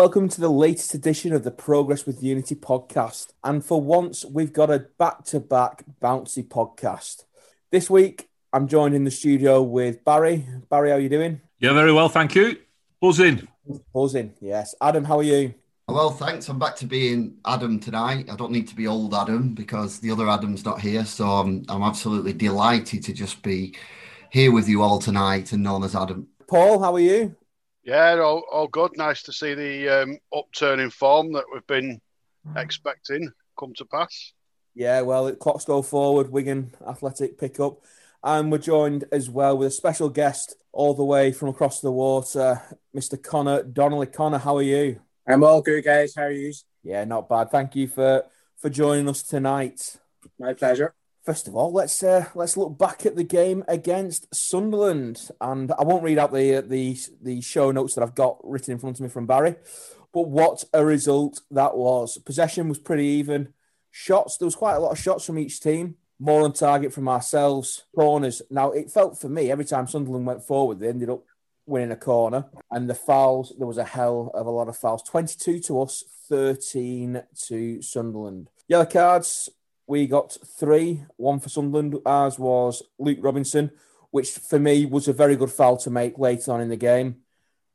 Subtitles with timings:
[0.00, 3.34] Hello and welcome to the latest edition of the Progress with Unity podcast.
[3.44, 7.24] And for once, we've got a back to back bouncy podcast.
[7.70, 10.46] This week, I'm joined in the studio with Barry.
[10.70, 11.42] Barry, how are you doing?
[11.58, 12.56] Yeah, very well, thank you.
[12.98, 13.46] Buzzing.
[13.92, 14.74] Buzzing, yes.
[14.80, 15.52] Adam, how are you?
[15.86, 16.48] Well, thanks.
[16.48, 18.30] I'm back to being Adam tonight.
[18.30, 21.04] I don't need to be old Adam because the other Adam's not here.
[21.04, 23.76] So I'm, I'm absolutely delighted to just be
[24.30, 26.26] here with you all tonight and known as Adam.
[26.48, 27.36] Paul, how are you?
[27.90, 28.92] Yeah, all, all good.
[28.96, 32.00] Nice to see the um, upturn in form that we've been
[32.56, 34.32] expecting come to pass.
[34.76, 36.30] Yeah, well, it clocks go forward.
[36.30, 37.80] Wigan Athletic pick up.
[38.22, 41.90] And we're joined as well with a special guest all the way from across the
[41.90, 42.62] water,
[42.96, 43.20] Mr.
[43.20, 44.06] Connor Donnelly.
[44.06, 45.00] Connor, how are you?
[45.26, 46.14] I'm all good, guys.
[46.14, 46.52] How are you?
[46.84, 47.50] Yeah, not bad.
[47.50, 48.24] Thank you for
[48.58, 49.96] for joining us tonight.
[50.38, 50.94] My pleasure.
[51.24, 55.84] First of all, let's uh, let's look back at the game against Sunderland, and I
[55.84, 59.02] won't read out the the the show notes that I've got written in front of
[59.02, 59.56] me from Barry,
[60.14, 62.16] but what a result that was!
[62.18, 63.52] Possession was pretty even.
[63.90, 65.96] Shots, there was quite a lot of shots from each team.
[66.18, 67.84] More on target from ourselves.
[67.94, 68.40] Corners.
[68.50, 71.24] Now it felt for me every time Sunderland went forward, they ended up
[71.66, 72.46] winning a corner.
[72.70, 75.02] And the fouls, there was a hell of a lot of fouls.
[75.02, 78.48] Twenty-two to us, thirteen to Sunderland.
[78.68, 79.50] Yellow cards
[79.90, 81.02] we got three.
[81.16, 83.72] One for Sunderland, as was Luke Robinson,
[84.12, 87.16] which for me was a very good foul to make later on in the game.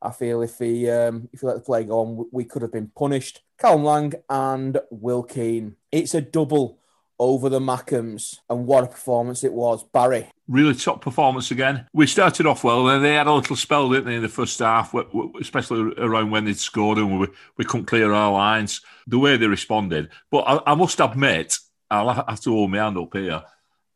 [0.01, 2.71] I feel if he um, if he let the play go on, we could have
[2.71, 3.41] been punished.
[3.59, 5.75] Callum Lang and Will Keane.
[5.91, 6.79] It's a double
[7.19, 10.29] over the Mackems, and what a performance it was, Barry.
[10.47, 11.87] Really top performance again.
[11.93, 14.59] We started off well, and they had a little spell, didn't they, in the first
[14.59, 14.93] half,
[15.39, 17.27] especially around when they'd scored and we,
[17.57, 18.81] we couldn't clear our lines.
[19.07, 21.57] The way they responded, but I, I must admit,
[21.89, 23.43] I'll have to hold my hand up here.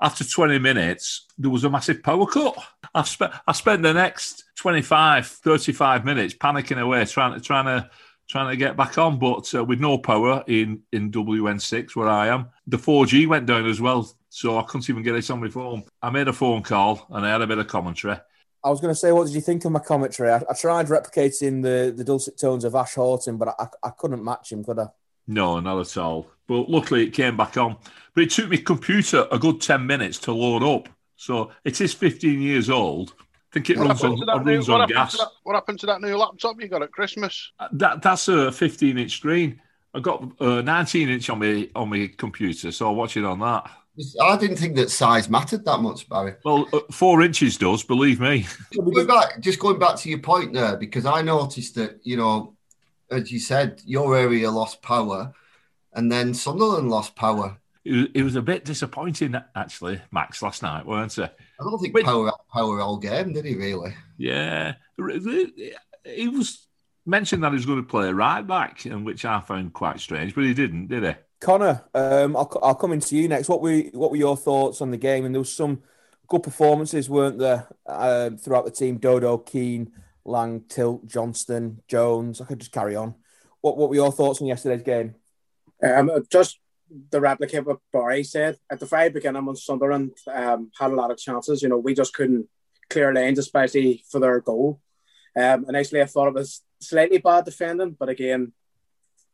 [0.01, 2.55] After 20 minutes, there was a massive power cut.
[2.93, 7.89] I spent I spent the next 25, 35 minutes panicking away, trying to trying to
[8.29, 12.27] trying to get back on, but uh, with no power in in WN6 where I
[12.27, 12.49] am.
[12.67, 15.83] The 4G went down as well, so I couldn't even get it on my phone.
[16.01, 18.17] I made a phone call and I had a bit of commentary.
[18.63, 20.31] I was going to say, what did you think of my commentary?
[20.31, 24.23] I, I tried replicating the, the dulcet tones of Ash Horton, but I, I couldn't
[24.23, 24.87] match him, could I?
[25.27, 26.29] No, not at all.
[26.49, 27.77] But luckily it came back on.
[28.15, 30.89] But it took my computer a good 10 minutes to load up.
[31.15, 33.13] So it is 15 years old.
[33.19, 33.23] I
[33.53, 35.11] think it what runs on, it runs new, on what gas.
[35.11, 37.51] Happened that, what happened to that new laptop you got at Christmas?
[37.59, 39.61] Uh, that That's a 15 inch screen.
[39.93, 43.39] I got a 19 inch on my on my computer, so I'll watch it on
[43.39, 43.69] that.
[44.21, 46.35] I didn't think that size mattered that much, Barry.
[46.45, 48.45] Well, uh, four inches does, believe me.
[48.75, 52.55] going back, just going back to your point there, because I noticed that you know,
[53.11, 55.33] as you said, your area lost power,
[55.99, 57.57] and then Sunderland lost power.
[57.83, 61.35] It was a bit disappointing, actually, Max, last night, weren't it?
[61.59, 63.93] I don't think but, power power all game, did he really?
[64.17, 66.67] Yeah, he was
[67.05, 70.35] mentioned that he was going to play right back, and which I found quite strange,
[70.35, 71.13] but he didn't, did he?
[71.41, 73.49] Connor, um, I'll, I'll come into you next.
[73.49, 75.25] What were what were your thoughts on the game?
[75.25, 75.81] And there was some
[76.27, 78.97] good performances, weren't there, uh, throughout the team?
[78.97, 79.91] Dodo, Keane,
[80.23, 82.39] Lang, Tilt, Johnston, Jones.
[82.39, 83.15] I could just carry on.
[83.61, 85.15] What what were your thoughts on yesterday's game?
[85.83, 86.59] Um, just
[87.11, 91.11] the replicate what Barry said at the very beginning when Sunderland um, had a lot
[91.11, 91.61] of chances.
[91.61, 92.47] You know, we just couldn't
[92.89, 94.81] clear lanes, especially for their goal.
[95.39, 98.53] Um, initially, I thought it was slightly bad defending, but again,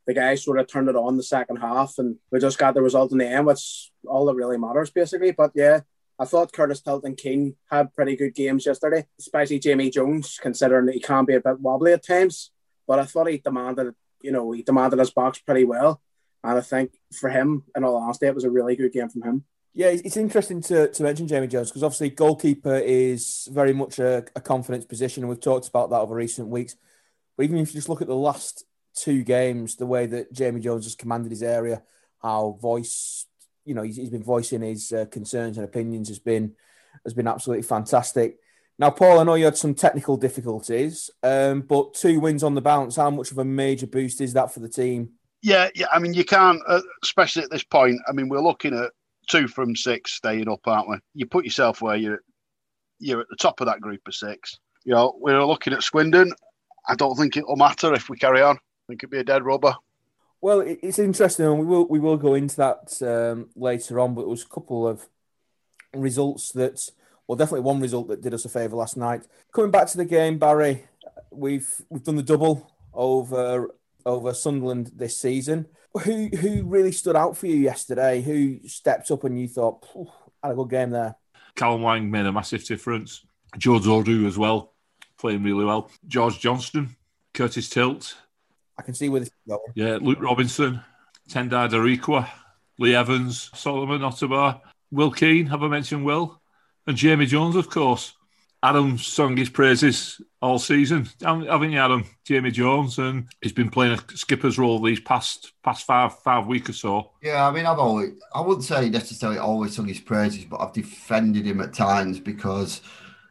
[0.05, 2.81] the guys sort of turned it on the second half, and we just got the
[2.81, 5.31] result in the end, which all that really matters, basically.
[5.31, 5.79] But yeah,
[6.19, 10.85] I thought Curtis Tilton and Keane had pretty good games yesterday, especially Jamie Jones, considering
[10.85, 12.51] that he can be a bit wobbly at times.
[12.87, 16.01] But I thought he demanded, you know, he demanded his box pretty well.
[16.45, 19.23] And I think for him, in all honesty, it was a really good game from
[19.23, 19.43] him.
[19.73, 24.23] Yeah, it's interesting to, to mention Jamie Jones because obviously goalkeeper is very much a,
[24.35, 26.75] a confidence position, and we've talked about that over recent weeks.
[27.35, 30.61] But even if you just look at the last two games, the way that Jamie
[30.61, 31.81] Jones has commanded his area,
[32.21, 33.25] how voice,
[33.65, 36.53] you know, he's, he's been voicing his uh, concerns and opinions has been
[37.03, 38.37] has been absolutely fantastic.
[38.77, 42.61] Now, Paul, I know you had some technical difficulties, um, but two wins on the
[42.61, 42.95] bounce.
[42.95, 45.11] How much of a major boost is that for the team?
[45.45, 45.85] Yeah, yeah.
[45.93, 48.01] I mean, you can't, uh, especially at this point.
[48.07, 48.89] I mean, we're looking at
[49.27, 50.97] two from six staying up, aren't we?
[51.13, 52.21] You put yourself where you're,
[52.97, 54.57] you're at the top of that group of six.
[54.85, 56.33] You know, we're looking at Swindon.
[56.89, 58.55] I don't think it'll matter if we carry on.
[58.55, 59.75] I think it'd be a dead rubber.
[60.41, 64.15] Well, it's interesting, and we will we will go into that um, later on.
[64.15, 65.07] But it was a couple of
[65.93, 66.89] results that,
[67.27, 69.27] well, definitely one result that did us a favour last night.
[69.53, 70.85] Coming back to the game, Barry,
[71.29, 75.67] we've we've done the double over over Sunderland this season.
[76.03, 78.21] Who who really stood out for you yesterday?
[78.21, 79.85] Who stepped up and you thought
[80.43, 81.15] had a good game there?
[81.55, 83.25] Callum Lang made a massive difference.
[83.57, 84.73] George Odu as well,
[85.17, 85.89] playing really well.
[86.07, 86.95] George Johnston,
[87.33, 88.17] Curtis Tilt,
[88.77, 89.61] I can see where this is going.
[89.73, 90.81] Yeah, Luke Robinson,
[91.29, 92.27] Tendayi Darikwa,
[92.77, 94.59] Lee Evans, Solomon-Otabor,
[94.91, 96.41] Will Keane, have I mentioned Will?
[96.87, 98.13] And Jamie Jones, of course.
[98.65, 102.03] Adam sung his praises all season, haven't you, Adam?
[102.23, 106.71] Jamie Jones, and he's been playing a skipper's role these past past five five weeks
[106.71, 107.11] or so.
[107.21, 110.73] Yeah, I mean, I've always, I wouldn't say necessarily always sung his praises, but I've
[110.73, 112.81] defended him at times because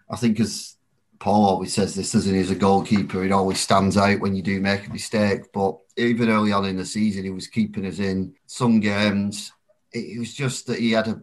[0.08, 0.76] I think, as
[1.18, 2.36] Paul always says, this doesn't?
[2.36, 5.52] As a goalkeeper, it always stands out when you do make a mistake.
[5.52, 9.50] But even early on in the season, he was keeping us in some games.
[9.90, 11.22] It was just that he had a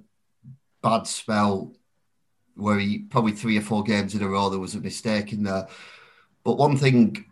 [0.82, 1.74] bad spell
[2.62, 5.44] where he probably three or four games in a row there was a mistake in
[5.44, 5.68] there.
[6.44, 7.26] But one thing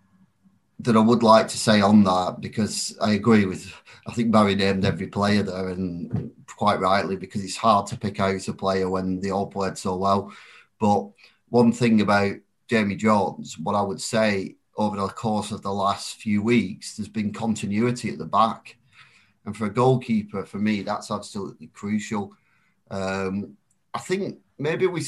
[0.80, 3.72] that I would like to say on that, because I agree with,
[4.08, 8.20] I think Barry named every player there, and quite rightly, because it's hard to pick
[8.20, 10.34] out a player when they all played so well.
[10.80, 11.10] But
[11.50, 12.36] one thing about
[12.68, 17.10] Jamie Jones, what I would say over the course of the last few weeks, there's
[17.10, 18.78] been continuity at the back.
[19.46, 22.34] And for a goalkeeper, for me, that's absolutely crucial.
[22.90, 23.58] Um,
[23.94, 25.04] I think maybe we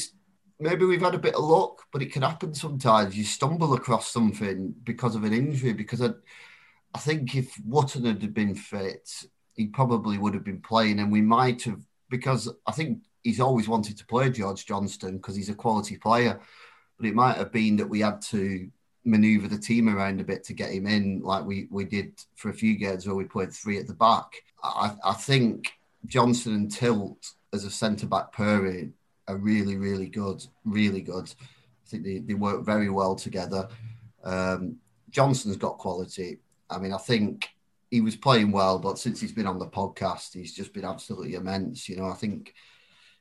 [0.58, 3.16] maybe we've had a bit of luck, but it can happen sometimes.
[3.16, 5.72] You stumble across something because of an injury.
[5.72, 6.10] Because I,
[6.94, 11.20] I think if Wootton had been fit, he probably would have been playing, and we
[11.20, 15.54] might have because I think he's always wanted to play George Johnston because he's a
[15.54, 16.40] quality player.
[16.98, 18.70] But it might have been that we had to
[19.04, 22.50] maneuver the team around a bit to get him in, like we we did for
[22.50, 24.42] a few games where we played three at the back.
[24.62, 25.72] I, I think
[26.06, 28.94] Johnston and Tilt as a centre back pairing
[29.28, 31.32] are really, really good, really good.
[31.40, 33.68] I think they, they work very well together.
[34.24, 34.76] Um,
[35.10, 36.38] Johnston's got quality.
[36.70, 37.50] I mean, I think
[37.90, 41.34] he was playing well, but since he's been on the podcast, he's just been absolutely
[41.34, 41.88] immense.
[41.88, 42.54] You know, I think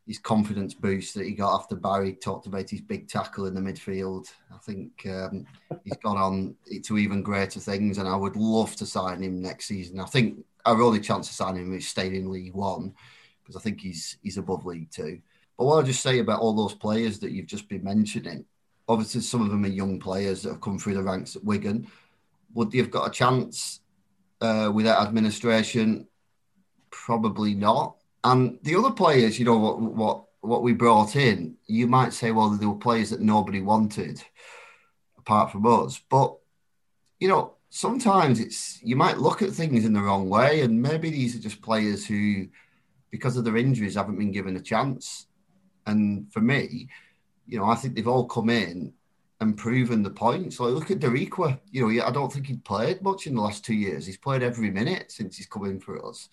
[0.07, 3.61] his confidence boost that he got after Barry talked about his big tackle in the
[3.61, 4.27] midfield.
[4.53, 5.45] I think um,
[5.83, 9.65] he's gone on to even greater things, and I would love to sign him next
[9.65, 9.99] season.
[9.99, 12.93] I think our only chance of signing him is staying in League One
[13.41, 15.19] because I think he's he's above League Two.
[15.57, 18.45] But what I'll just say about all those players that you've just been mentioning,
[18.87, 21.87] obviously some of them are young players that have come through the ranks at Wigan.
[22.53, 23.81] Would they have got a chance
[24.41, 26.07] uh, with that administration?
[26.89, 27.97] Probably not.
[28.23, 32.31] And the other players, you know, what what what we brought in, you might say,
[32.31, 34.23] well, there were players that nobody wanted
[35.17, 36.01] apart from us.
[36.09, 36.35] But
[37.19, 41.09] you know, sometimes it's you might look at things in the wrong way, and maybe
[41.09, 42.47] these are just players who,
[43.11, 45.27] because of their injuries, haven't been given a chance.
[45.85, 46.89] And for me,
[47.45, 48.93] you know, I think they've all come in
[49.41, 50.53] and proven the point.
[50.53, 51.59] So look at Darikwa.
[51.71, 54.05] You know, I don't think he'd played much in the last two years.
[54.05, 56.29] He's played every minute since he's come in for us,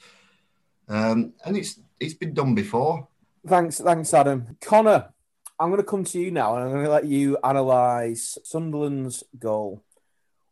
[0.88, 3.08] um, and it's it's been done before.
[3.46, 4.56] Thanks, thanks, Adam.
[4.60, 5.12] Connor,
[5.58, 9.24] I'm going to come to you now, and I'm going to let you analyse Sunderland's
[9.38, 9.82] goal.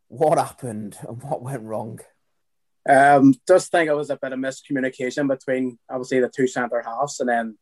[0.07, 1.99] What happened and what went wrong?
[2.87, 7.19] Um, just think it was a bit of miscommunication between obviously the two centre halves,
[7.19, 7.57] and then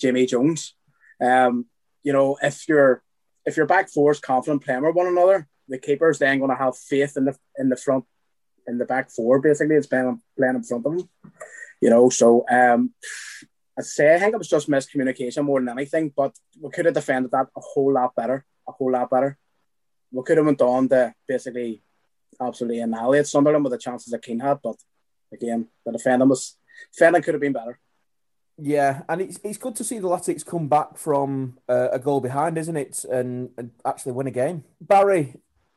[0.00, 0.74] Jamie Jones.
[1.20, 1.66] Um,
[2.02, 3.02] you know, if you're
[3.44, 6.56] if your back four is confident playing with one another, the keeper's then going to
[6.56, 8.04] have faith in the in the front
[8.66, 9.40] in the back four.
[9.40, 11.08] Basically, it's playing playing in front of them.
[11.80, 12.94] You know, so um,
[13.78, 16.12] I say I think it was just miscommunication more than anything.
[16.16, 19.38] But we could have defended that a whole lot better, a whole lot better.
[20.12, 21.82] We could have went on to basically
[22.40, 24.58] absolutely annihilate Sunderland with the chances that Keane had.
[24.62, 24.76] But
[25.32, 26.56] again, the defending was
[26.92, 27.78] defending could have been better.
[28.58, 32.20] Yeah, and it's it's good to see the Latics come back from uh, a goal
[32.20, 33.04] behind, isn't it?
[33.04, 34.64] And, and actually win a game.
[34.80, 35.34] Barry,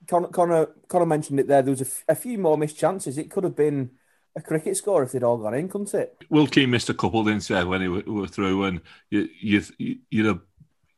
[0.07, 1.61] Connor, Connor, Connor mentioned it there.
[1.61, 3.17] There was a, f- a few more missed chances.
[3.17, 3.91] It could have been
[4.37, 6.15] a cricket score if they'd all gone in, couldn't it?
[6.29, 9.61] Will Keane missed a couple, didn't say when he were through, and you you
[10.09, 10.39] you'd have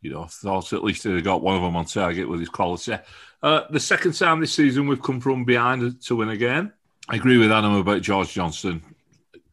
[0.01, 2.95] you know thought at least he'd got one of them on target with his quality.
[3.43, 6.71] Uh, the second time this season we've come from behind to win a game.
[7.09, 8.81] I agree with Adam about George Johnston,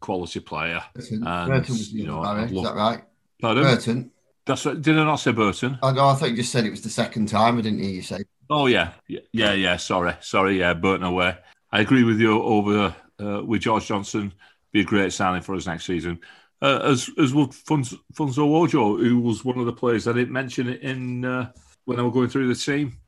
[0.00, 0.82] quality player.
[0.94, 3.02] Burton, and, Burton was you know, Barry, is that right?
[3.40, 3.64] Pardon?
[3.64, 4.10] Burton.
[4.46, 4.80] That's right.
[4.80, 5.78] Did I not say Burton?
[5.82, 7.58] Oh, no, I thought you just said it was the second time.
[7.58, 8.24] I didn't hear you say.
[8.50, 9.52] Oh yeah, yeah, yeah.
[9.52, 9.76] yeah.
[9.76, 10.58] Sorry, sorry.
[10.58, 11.36] Yeah, Burton away.
[11.70, 14.32] I agree with you over uh, with George Johnston.
[14.72, 16.20] Be a great signing for us next season.
[16.60, 20.68] Uh, as as would Funso Ojo, who was one of the players I didn't mention
[20.68, 21.52] it in uh,
[21.84, 22.98] when I was going through the team.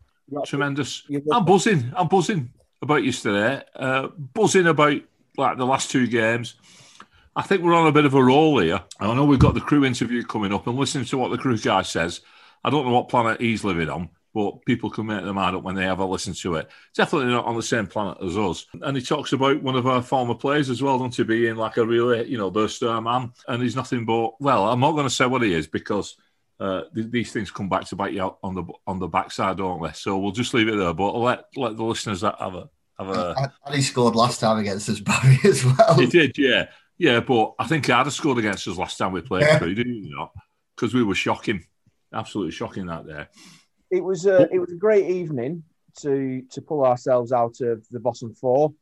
[0.44, 1.02] Tremendous.
[1.32, 1.92] I'm buzzing.
[1.96, 3.62] I'm buzzing about yesterday.
[3.74, 5.00] Uh, buzzing about
[5.36, 6.54] like the last two games.
[7.34, 8.82] I think we're on a bit of a roll here.
[8.98, 11.58] I know we've got the crew interview coming up, and listening to what the crew
[11.58, 12.20] guy says,
[12.64, 15.62] I don't know what planet he's living on, but people can make their mind up
[15.62, 16.68] when they have a listen to it.
[16.94, 18.66] Definitely not on the same planet as us.
[18.82, 21.76] And he talks about one of our former players as well, don't he, being like
[21.76, 23.32] a really, you know, the star man.
[23.48, 26.16] And he's nothing but, well, I'm not going to say what he is because
[26.60, 29.92] uh, these things come back to bite you on the on the backside, don't they?
[29.92, 30.92] So we'll just leave it there.
[30.92, 32.68] But let let the listeners that have a
[32.98, 33.50] have a.
[33.64, 35.94] And he scored last time against us, Barry, as well.
[35.98, 36.66] He did, yeah,
[36.98, 37.20] yeah.
[37.20, 39.58] But I think he had scored against us last time we played Yeah.
[39.58, 40.14] through, didn't you?
[40.14, 40.32] Not
[40.76, 41.64] because we were shocking,
[42.12, 43.26] absolutely shocking that day.
[43.90, 45.64] It was a it was a great evening
[46.00, 48.72] to to pull ourselves out of the bottom four.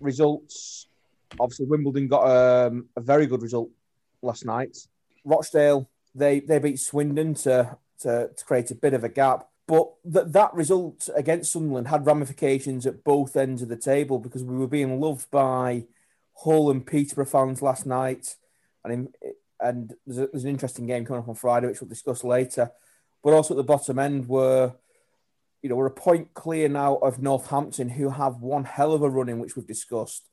[0.00, 0.86] Results,
[1.40, 3.70] obviously, Wimbledon got um, a very good result
[4.22, 4.76] last night.
[5.24, 9.88] Rochdale they they beat Swindon to to, to create a bit of a gap, but
[10.04, 14.56] that that result against Sunderland had ramifications at both ends of the table because we
[14.56, 15.84] were being loved by
[16.36, 18.36] Hull and Peterborough fans last night,
[18.84, 19.08] and in,
[19.60, 22.70] and there's, a, there's an interesting game coming up on Friday which we'll discuss later
[23.22, 24.74] but also at the bottom end were,
[25.62, 29.10] you know, we're a point clear now of Northampton, who have one hell of a
[29.10, 30.28] run in which we've discussed,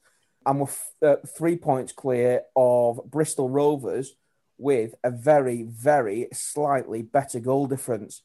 [0.46, 4.16] and we're f- uh, three points clear of Bristol Rovers
[4.58, 8.22] with a very, very slightly better goal difference.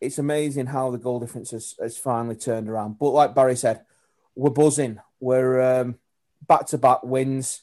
[0.00, 2.98] It's amazing how the goal difference has, has finally turned around.
[2.98, 3.80] But like Barry said,
[4.34, 5.00] we're buzzing.
[5.20, 5.98] We're um,
[6.46, 7.62] back-to-back wins.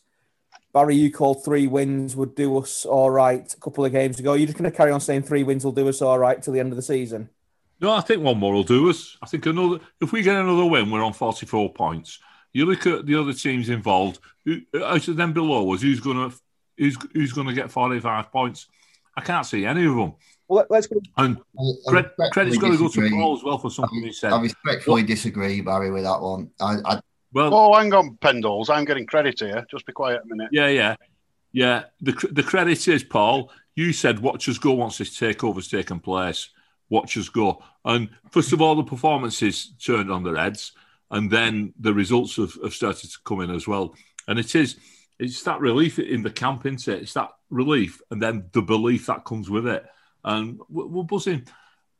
[0.73, 4.33] Barry, you called three wins would do us all right a couple of games ago.
[4.33, 6.53] You're just going to carry on saying three wins will do us all right till
[6.53, 7.29] the end of the season.
[7.81, 9.17] No, I think one more will do us.
[9.21, 9.79] I think another.
[10.01, 12.19] If we get another win, we're on forty-four points.
[12.53, 14.19] You look at the other teams involved.
[14.45, 16.35] Who, out of them below us, who's going to
[16.77, 18.67] who's who's going to get forty-five points?
[19.15, 20.13] I can't see any of them.
[20.47, 20.99] Well, let- let's go.
[21.17, 21.37] And
[21.87, 23.09] I- I credit's got to go to.
[23.09, 24.33] Paul as well for something he said.
[24.33, 26.51] I respectfully disagree, Barry, with that one.
[26.59, 27.01] I, I,
[27.33, 28.69] Well, Oh, hang on, Pendles.
[28.69, 29.65] I'm getting credit here.
[29.69, 30.49] Just be quiet a minute.
[30.51, 30.95] yeah, yeah,
[31.51, 31.83] yeah.
[32.01, 33.51] The the credit is Paul.
[33.75, 36.49] You said watch us go once this takeover's taken place.
[36.89, 37.63] Watch us go.
[37.85, 40.73] And first of all, the performances turned on their heads,
[41.11, 43.95] and then the results have, have started to come in as well.
[44.27, 44.77] And it is
[45.19, 47.03] it's that relief in the camp, isn't it?
[47.03, 49.85] It's that relief, and then the belief that comes with it.
[50.23, 51.45] And we're, we're buzzing.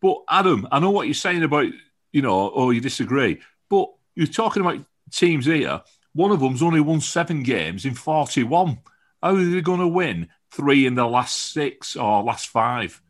[0.02, 1.68] But Adam, I know what you're saying about
[2.12, 5.82] you know, or you disagree, but you're talking about teams here.
[6.14, 8.80] One of them's only won seven games in 41.
[9.22, 13.02] How are they going to win three in the last six or last five?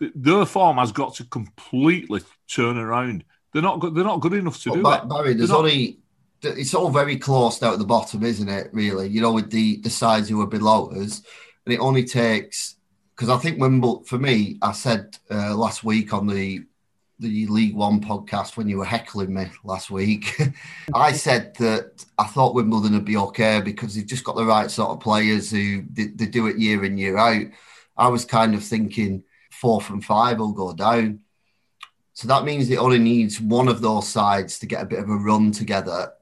[0.00, 3.24] Their form has got to completely turn around.
[3.52, 3.94] They're not good.
[3.94, 5.08] They're not good enough to do But it.
[5.10, 5.98] Barry, there's not- only
[6.42, 8.70] it's all very close down at the bottom, isn't it?
[8.72, 11.22] Really, you know, with the the sides who are below us,
[11.66, 12.76] and it only takes
[13.14, 14.04] because I think Wimbledon.
[14.04, 16.64] For me, I said uh, last week on the
[17.20, 20.40] the League One podcast when you were heckling me last week,
[20.94, 24.70] I said that I thought Wimbledon would be okay because they've just got the right
[24.70, 27.46] sort of players who they, they do it year in year out.
[27.96, 31.20] I was kind of thinking fourth and five will go down.
[32.14, 35.08] So that means it only needs one of those sides to get a bit of
[35.08, 36.12] a run together,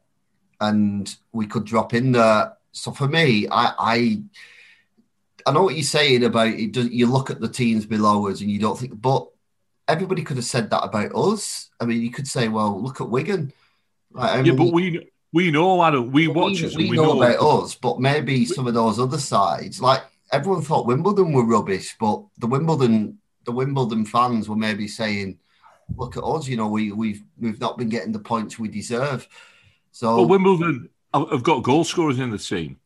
[0.60, 2.54] and we could drop in there.
[2.72, 4.22] So for me, I I,
[5.46, 6.76] I know what you're saying about it.
[6.76, 9.28] You look at the teams below us and you don't think, but
[9.88, 11.70] everybody could have said that about us.
[11.80, 13.52] I mean, you could say, well, look at Wigan.
[14.12, 16.12] Like, how yeah, but we we know, Adam.
[16.12, 16.76] We watch we, us.
[16.76, 20.02] we we know, know, about us, but maybe some of those other sides, like
[20.32, 25.38] everyone thought Wimbledon were rubbish, but the Wimbledon, the Wimbledon fans were maybe saying,
[25.96, 29.28] "Look at us, you know, we we've we've not been getting the points we deserve."
[29.90, 32.78] So Well, Wimbledon have have got goal scorers in the team.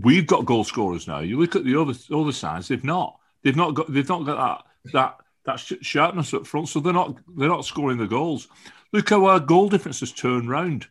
[0.00, 1.20] We've got goal scorers now.
[1.20, 3.18] You look at the other other sides; they've not.
[3.42, 3.92] They've not got.
[3.92, 6.68] They've not got that that that sharpness up front.
[6.68, 7.16] So they're not.
[7.36, 8.48] They're not scoring the goals.
[8.92, 10.86] Look how our goal difference has turned round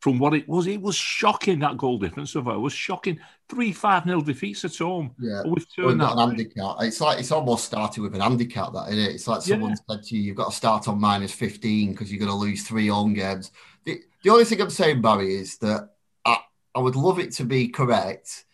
[0.00, 0.66] from what it was.
[0.66, 3.20] It was shocking that goal difference of it was shocking.
[3.48, 5.14] Three five nil defeats at home.
[5.20, 5.42] yeah.
[5.44, 6.22] We've We've got that.
[6.22, 6.76] an handicap.
[6.80, 9.14] It's like it's almost started with an handicap, that isn't it?
[9.14, 9.54] It's like Yeah.
[9.54, 12.36] someone said to you, "You've got to start on minus fifteen because you're going to
[12.36, 13.50] lose three home games."
[13.84, 15.90] The, the only thing I'm saying, Barry, is that
[16.24, 16.38] I,
[16.74, 18.44] I would love it to be correct,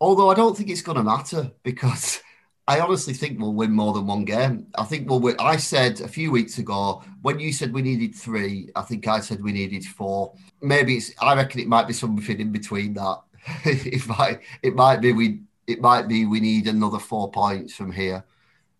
[0.00, 2.20] although I don't think it's going to matter because
[2.68, 4.66] I honestly think we'll win more than one game.
[4.76, 5.36] I think we'll win.
[5.38, 9.20] I said a few weeks ago when you said we needed three, I think I
[9.20, 10.34] said we needed four.
[10.60, 11.12] Maybe it's.
[11.20, 13.20] I reckon it might be something in between that.
[13.64, 14.40] it might.
[14.62, 15.42] It might be we.
[15.68, 18.24] It might be we need another four points from here,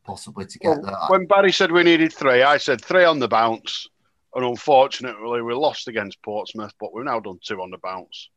[0.05, 0.97] possibly to get Well, there.
[1.09, 3.89] when Barry said we needed three, I said three on the bounce.
[4.35, 8.29] And unfortunately, we lost against Portsmouth, but we've now done two on the bounce.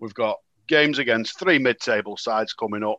[0.00, 2.98] We've got games against three mid table sides coming up.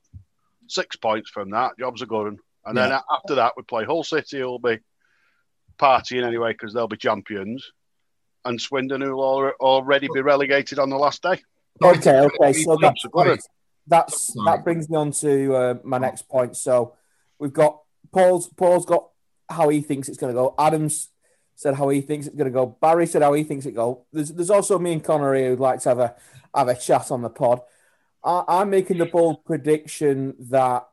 [0.68, 1.78] Six points from that.
[1.80, 2.38] Jobs are good.
[2.66, 4.80] And then after that, we play Hull City, who'll be
[5.80, 7.72] partying anyway because they'll be champions.
[8.44, 11.42] And Swindon, who'll al- already be relegated on the last day.
[11.82, 12.54] Okay, okay.
[12.54, 13.38] So that's Sorry.
[13.88, 16.58] that's that brings me on to uh, my next point.
[16.58, 16.96] So
[17.40, 17.80] we've got
[18.12, 19.10] Paul's Paul's got
[19.50, 20.56] how he thinks it's going to go.
[20.58, 21.10] Adams
[21.56, 22.66] said how he thinks it's going to go.
[22.82, 24.06] Barry said how he thinks it go.
[24.12, 26.16] There's there's also me and Connor here who'd like to have a
[26.56, 27.62] have a chat on the pod.
[28.27, 30.89] I, I'm making the bold prediction that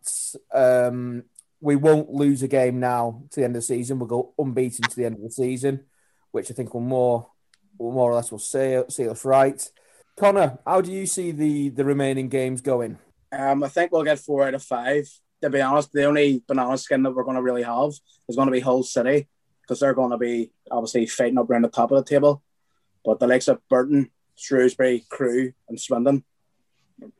[0.54, 1.24] um,
[1.60, 3.98] we won't lose a game now to the end of the season.
[3.98, 5.84] We'll go unbeaten to the end of the season,
[6.30, 7.28] which I think will more
[7.76, 9.68] more or less will see, see us right.
[10.16, 12.98] Connor, how do you see the, the remaining games going?
[13.32, 15.08] Um, I think we'll get four out of five.
[15.42, 17.90] To be honest, the only banana skin that we're going to really have
[18.28, 19.28] is going to be Hull City
[19.60, 22.44] because they're going to be obviously fighting up around the top of the table.
[23.04, 26.22] But the likes of Burton, Shrewsbury, Crewe, and Swindon,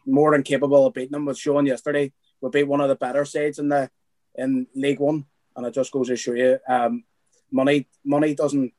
[0.06, 1.24] more than capable of beating them.
[1.24, 2.12] Was shown yesterday.
[2.40, 3.90] We beat one of the better sides in the
[4.34, 5.26] in League One,
[5.56, 7.04] and it just goes to show you, um,
[7.50, 8.72] money money doesn't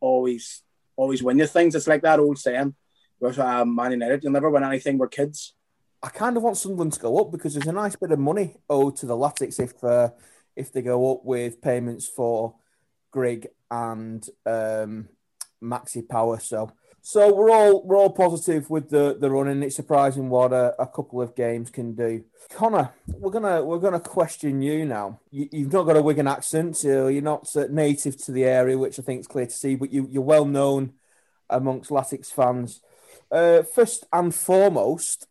[0.00, 0.62] always
[0.96, 1.74] always win you things.
[1.74, 2.74] It's like that old saying
[3.20, 4.98] with um, Man United: you'll never win anything.
[4.98, 5.54] We're kids.
[6.02, 8.56] I kind of want Sunderland to go up because there's a nice bit of money
[8.70, 10.10] owed to the Latics if uh,
[10.54, 12.54] if they go up with payments for
[13.10, 15.08] Grigg and um,
[15.62, 16.38] Maxi Power.
[16.38, 19.62] So so we're all we're all positive with the the running.
[19.62, 22.24] It's surprising what a, a couple of games can do.
[22.50, 25.20] Connor, we're gonna we're gonna question you now.
[25.30, 28.76] You, have not got a Wigan accent, so you're not uh, native to the area,
[28.76, 29.74] which I think is clear to see.
[29.74, 30.94] But you you're well known
[31.48, 32.80] amongst Latics fans.
[33.30, 35.26] Uh, first and foremost,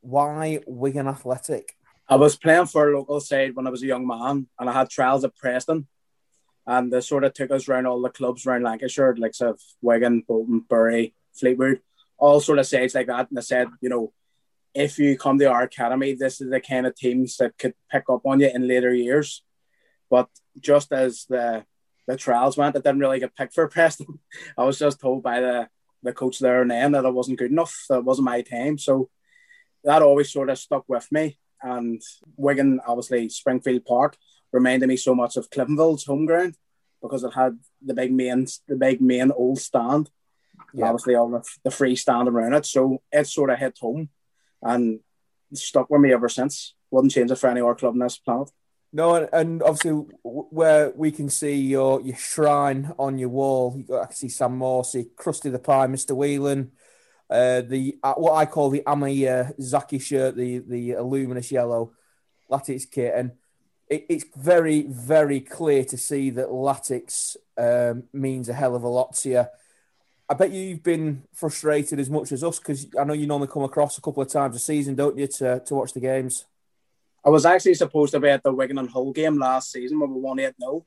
[0.00, 1.76] why Wigan Athletic?
[2.08, 4.72] I was playing for a local side when I was a young man, and I
[4.72, 5.86] had trials at Preston,
[6.66, 9.60] and they sort of took us around all the clubs around Lancashire, like sort of
[9.80, 11.80] Wigan, Bolton, Bury, Fleetwood,
[12.18, 13.28] all sort of sides like that.
[13.28, 14.12] And they said, you know,
[14.74, 18.04] if you come to our academy, this is the kind of teams that could pick
[18.08, 19.42] up on you in later years.
[20.08, 20.28] But
[20.58, 21.64] just as the
[22.06, 24.18] the trials went, I didn't really get picked for Preston.
[24.56, 25.68] I was just told by the
[26.02, 27.84] the coach there and then that I wasn't good enough.
[27.88, 28.76] That wasn't my time.
[28.78, 29.08] So
[29.84, 31.38] that always sort of stuck with me.
[31.62, 32.02] And
[32.36, 34.16] Wigan, obviously, Springfield Park
[34.52, 36.56] reminded me so much of Cliftonville's home ground
[37.00, 40.10] because it had the big main, the big main old stand,
[40.72, 40.86] yeah.
[40.86, 42.66] obviously all the, the free stand around it.
[42.66, 44.08] So it sort of hit home,
[44.62, 45.00] and
[45.52, 46.74] stuck with me ever since.
[46.90, 48.50] Wouldn't change it for any other club on this planet.
[48.92, 53.84] No, and, and obviously where we can see your your shrine on your wall, you
[53.84, 56.14] got I can see Sam Morsy, Crusty the Pie, Mr.
[56.14, 56.72] Whelan,
[57.30, 61.92] uh, the uh, what I call the Ami uh, Zaki shirt, the the luminous yellow
[62.50, 63.32] Latics kit, and
[63.92, 68.88] it, it's very very clear to see that Latics um, means a hell of a
[68.88, 69.44] lot to you.
[70.28, 73.64] I bet you've been frustrated as much as us because I know you normally come
[73.64, 76.46] across a couple of times a season, don't you, to, to watch the games?
[77.22, 80.14] I was actually supposed to be at the Wigan and Hull game last season when
[80.14, 80.86] we won 8 0.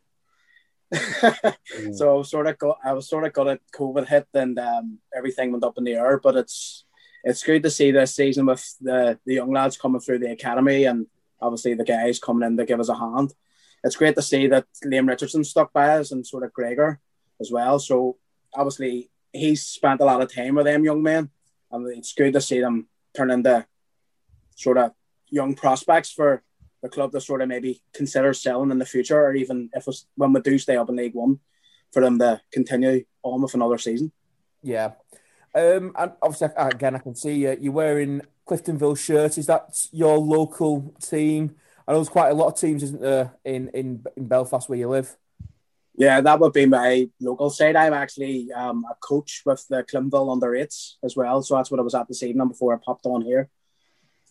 [1.93, 4.57] so I was sort of got I was sort of got a COVID hit and
[4.57, 6.19] um, everything went up in the air.
[6.19, 6.85] But it's
[7.23, 10.85] it's good to see this season with the the young lads coming through the academy
[10.85, 11.07] and
[11.45, 13.33] obviously the guys coming in to give us a hand.
[13.83, 16.99] It's great to see that Leam Richardson stuck by us and sort of Gregor
[17.39, 17.77] as well.
[17.79, 18.17] So
[18.53, 21.29] obviously he's spent a lot of time with them young men,
[21.71, 23.65] and it's good to see them turn into
[24.55, 24.91] sort of
[25.29, 26.41] young prospects for
[26.81, 30.07] the club to sort of maybe consider selling in the future, or even if it's
[30.15, 31.39] when we do stay up in League One,
[31.91, 34.11] for them to continue on with another season.
[34.61, 34.91] Yeah.
[35.53, 39.37] Um, and obviously, again, I can see uh, you're wearing Cliftonville shirt.
[39.37, 41.55] Is that your local team?
[41.87, 44.79] I know there's quite a lot of teams, isn't there, in, in, in Belfast where
[44.79, 45.15] you live?
[45.97, 47.75] Yeah, that would be my local side.
[47.75, 51.41] I'm actually um, a coach with the Cliftonville under eights as well.
[51.41, 53.49] So that's what I was at this evening before I popped on here.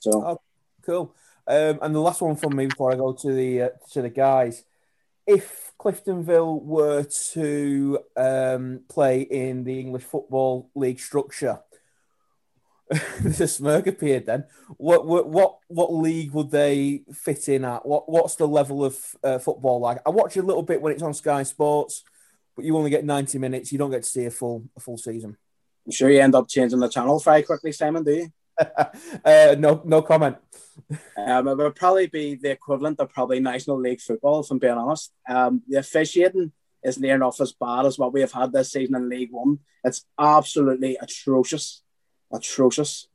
[0.01, 0.41] So oh,
[0.83, 1.15] cool.
[1.47, 4.11] Um, and the last one from me before I go to the uh, to the
[4.11, 4.65] guys,
[5.27, 11.61] if Cliftonville were to um, play in the English Football League structure,
[13.21, 14.27] there's a smirk appeared.
[14.27, 14.45] Then,
[14.77, 17.87] what what what what league would they fit in at?
[17.87, 19.99] What what's the level of uh, football like?
[20.07, 22.05] I watch a little bit when it's on Sky Sports,
[22.55, 23.73] but you only get ninety minutes.
[23.73, 25.37] You don't get to see a full a full season.
[25.87, 28.05] I'm sure you end up changing the channel very quickly, Simon.
[28.05, 28.33] Do you?
[29.25, 30.37] uh, no, no comment.
[31.17, 34.75] um, it would probably be the equivalent of probably National League football, if I'm being
[34.75, 35.13] honest.
[35.29, 38.95] Um, the officiating is near enough as bad as what we have had this season
[38.95, 39.59] in League One.
[39.83, 41.83] It's absolutely atrocious,
[42.35, 43.09] atrocious.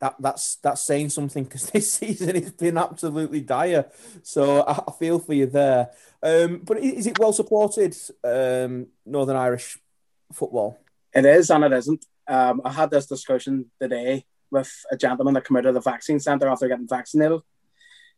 [0.00, 3.86] That that's that's saying something because this season has been absolutely dire.
[4.22, 5.90] So I, I feel for you there.
[6.22, 9.78] Um, but is it well supported, um, Northern Irish
[10.32, 10.78] football?
[11.14, 12.04] It is and it isn't.
[12.28, 16.20] Um, I had this discussion today with a gentleman that came out of the vaccine
[16.20, 17.40] centre after getting vaccinated,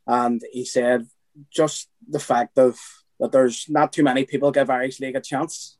[0.06, 1.06] and he said
[1.50, 2.78] just the fact of
[3.20, 5.76] that there's not too many people give Irish League a chance.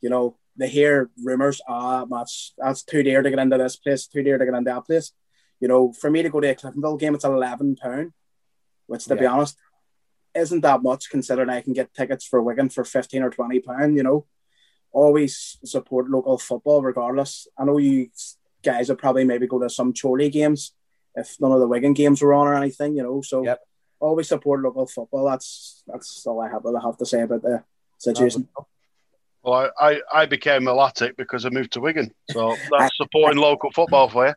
[0.00, 4.06] You know, they hear rumours, ah, that's that's too dear to get into this place,
[4.06, 5.12] too dear to get into that place.
[5.60, 8.12] You know, for me to go to a Cliftonville game, it's eleven pound,
[8.86, 9.20] which to yeah.
[9.20, 9.56] be honest,
[10.34, 13.96] isn't that much considering I can get tickets for Wigan for fifteen or twenty pound.
[13.96, 14.26] You know,
[14.92, 17.48] always support local football regardless.
[17.58, 18.08] I know you
[18.62, 20.72] guys would probably maybe go to some Chorley games
[21.16, 23.22] if none of the Wigan games were on or anything, you know.
[23.22, 23.60] So yep.
[23.98, 25.24] always support local football.
[25.24, 27.64] That's that's all I have, I have to say about the
[27.98, 28.48] situation.
[29.46, 32.12] Well, I, I, I became a Latic because I moved to Wigan.
[32.32, 34.34] So that's supporting local football for you.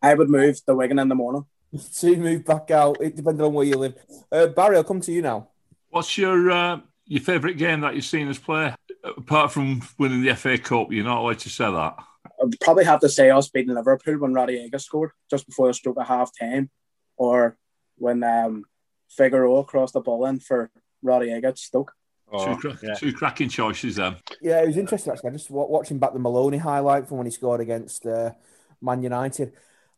[0.00, 1.44] I would move to Wigan in the morning.
[1.98, 3.94] to move back out, it depends on where you live.
[4.32, 5.48] Uh, Barry, I'll come to you now.
[5.90, 8.74] What's your uh, your favourite game that you've seen us play?
[9.04, 11.96] Apart from winning the FA Cup, you're not allowed to say that.
[12.42, 15.98] I'd probably have to say us beating Liverpool when Rodallega scored just before the stroke
[15.98, 16.70] of half time,
[17.18, 17.58] or
[17.96, 18.64] when um,
[19.10, 20.70] Figueroa crossed the ball in for
[21.04, 21.92] Rodallega at Stoke.
[22.30, 22.94] Oh, two, cra- yeah.
[22.94, 24.16] two, cracking choices then.
[24.40, 25.30] Yeah, it was interesting actually.
[25.30, 28.32] I just watching back the Maloney highlight from when he scored against uh,
[28.80, 29.52] Man United.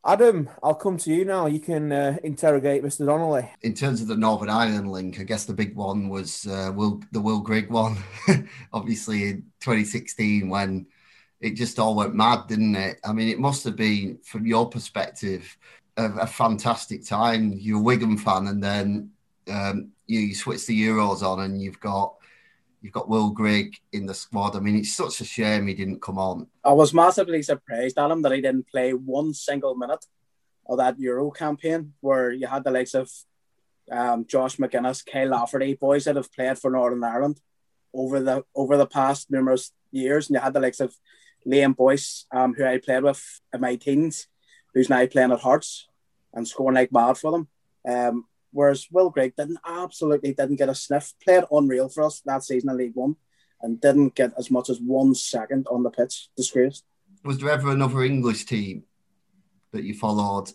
[0.05, 1.47] Adam, I'll come to you now.
[1.47, 3.05] You can uh, interrogate Mr.
[3.05, 3.51] Donnelly.
[3.61, 7.03] In terms of the Northern Ireland link, I guess the big one was uh, Will,
[7.13, 7.99] the Will Grigg one.
[8.73, 10.87] Obviously, in 2016, when
[11.41, 12.99] it just all went mad, didn't it?
[13.05, 15.55] I mean, it must have been, from your perspective,
[15.99, 17.53] a, a fantastic time.
[17.53, 19.11] You're a Wigan fan, and then
[19.51, 22.15] um, you, you switch the Euros on, and you've got
[22.81, 24.57] You've got Will Grigg in the squad.
[24.57, 26.47] I mean, it's such a shame he didn't come on.
[26.65, 30.05] I was massively surprised Adam, that he didn't play one single minute
[30.67, 33.11] of that Euro campaign where you had the likes of
[33.91, 37.41] um, Josh Magennis, Kyle Lafferty, boys that have played for Northern Ireland
[37.93, 40.95] over the over the past numerous years, and you had the likes of
[41.47, 44.29] Liam Boyce, um, who I played with in my teens,
[44.75, 45.89] who's now playing at Hearts
[46.33, 47.49] and scoring like mad for them.
[47.89, 52.43] Um, Whereas Will Grigg didn't absolutely didn't get a sniff, played unreal for us that
[52.43, 53.17] season in League One,
[53.63, 56.29] and didn't get as much as one second on the pitch.
[56.37, 56.85] Disgraced.
[57.25, 58.85] Was there ever another English team
[59.73, 60.53] that you followed?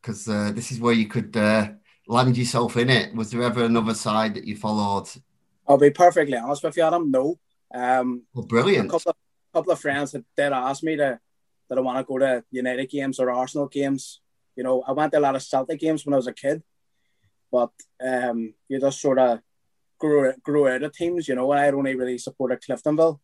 [0.00, 1.70] Because uh, this is where you could uh,
[2.08, 3.14] land yourself in it.
[3.14, 5.08] Was there ever another side that you followed?
[5.68, 7.10] I'll be perfectly honest with you, Adam.
[7.10, 7.38] No.
[7.74, 8.88] Um, well, brilliant.
[8.88, 9.16] A couple of,
[9.52, 11.20] couple of friends that did ask me to
[11.68, 14.20] that I want to go to United games or Arsenal games.
[14.54, 16.62] You know, I went to a lot of Celtic games when I was a kid
[17.50, 17.70] but
[18.04, 19.40] um, you just sort of
[19.98, 21.50] grew grew out of teams, you know.
[21.52, 23.20] And I only really supported Cliftonville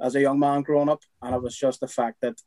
[0.00, 2.40] as a young man growing up, and it was just the fact that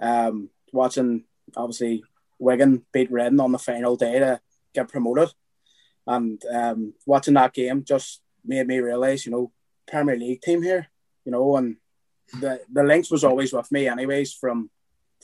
[0.00, 1.24] um, watching
[1.56, 2.04] obviously
[2.38, 4.40] Wigan beat Reading on the final day to
[4.74, 5.30] get promoted,
[6.06, 9.52] and um, watching that game just made me realize, you know,
[9.86, 10.88] Premier League team here,
[11.24, 11.76] you know, and
[12.40, 14.70] the the links was always with me, anyways, from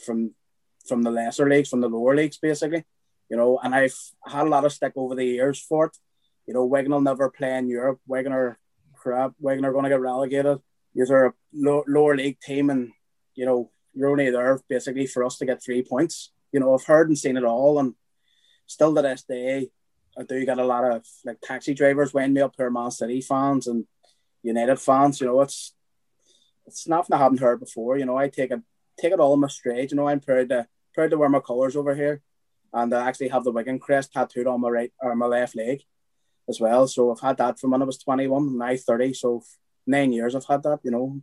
[0.05, 0.35] from
[0.87, 2.85] from the lesser leagues, from the lower leagues, basically
[3.31, 5.97] you know, and I've had a lot of stick over the years for it.
[6.47, 8.01] You know, Wigan will never play in Europe.
[8.07, 8.59] Wigan are
[8.97, 9.33] crap.
[9.38, 10.59] Wigan are going to get relegated.
[10.95, 12.90] These are a low, lower league team, and
[13.37, 16.33] you know, you're only there basically for us to get three points.
[16.53, 17.95] You know, I've heard and seen it all, and
[18.66, 19.69] still to this day,
[20.19, 23.21] I do get a lot of like taxi drivers weighing me up who Man City
[23.21, 23.85] fans and
[24.43, 25.21] United fans.
[25.21, 25.73] You know, it's
[26.66, 27.97] it's nothing I haven't heard before.
[27.97, 28.61] You know, I take it
[28.99, 29.93] take it all in my stride.
[29.93, 32.23] You know, I'm proud to proud to wear my colours over here
[32.73, 35.83] and I actually have the Wigan crest tattooed on my right or my left leg
[36.49, 36.87] as well.
[36.87, 39.15] So I've had that from when I was 21, now 30.
[39.15, 39.43] So
[39.87, 41.21] nine years I've had that, you know.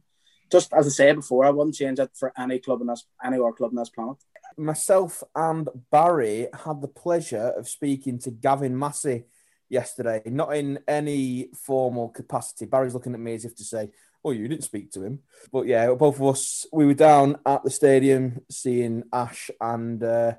[0.51, 3.37] Just as I said before, I wouldn't change it for any club in this any
[3.37, 4.17] other club in this planet.
[4.57, 9.25] Myself and Barry had the pleasure of speaking to Gavin Massey
[9.69, 12.65] yesterday, not in any formal capacity.
[12.65, 13.89] Barry's looking at me as if to say,
[14.23, 15.19] Oh, you didn't speak to him.
[15.51, 20.33] But yeah, both of us, we were down at the stadium seeing Ash and uh,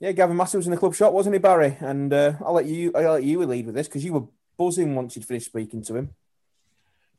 [0.00, 1.76] yeah, Gavin Massey was in the club shop, wasn't he, Barry?
[1.78, 4.24] And uh, I'll let you I'll let you lead with this because you were
[4.56, 6.14] buzzing once you'd finished speaking to him.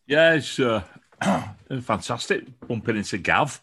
[0.08, 0.82] Yeah, it's uh,
[1.82, 3.62] fantastic bumping into Gav.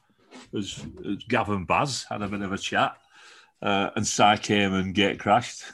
[0.56, 2.96] As, as Gav and Baz had a bit of a chat,
[3.60, 5.64] uh, and Si came and gate crashed.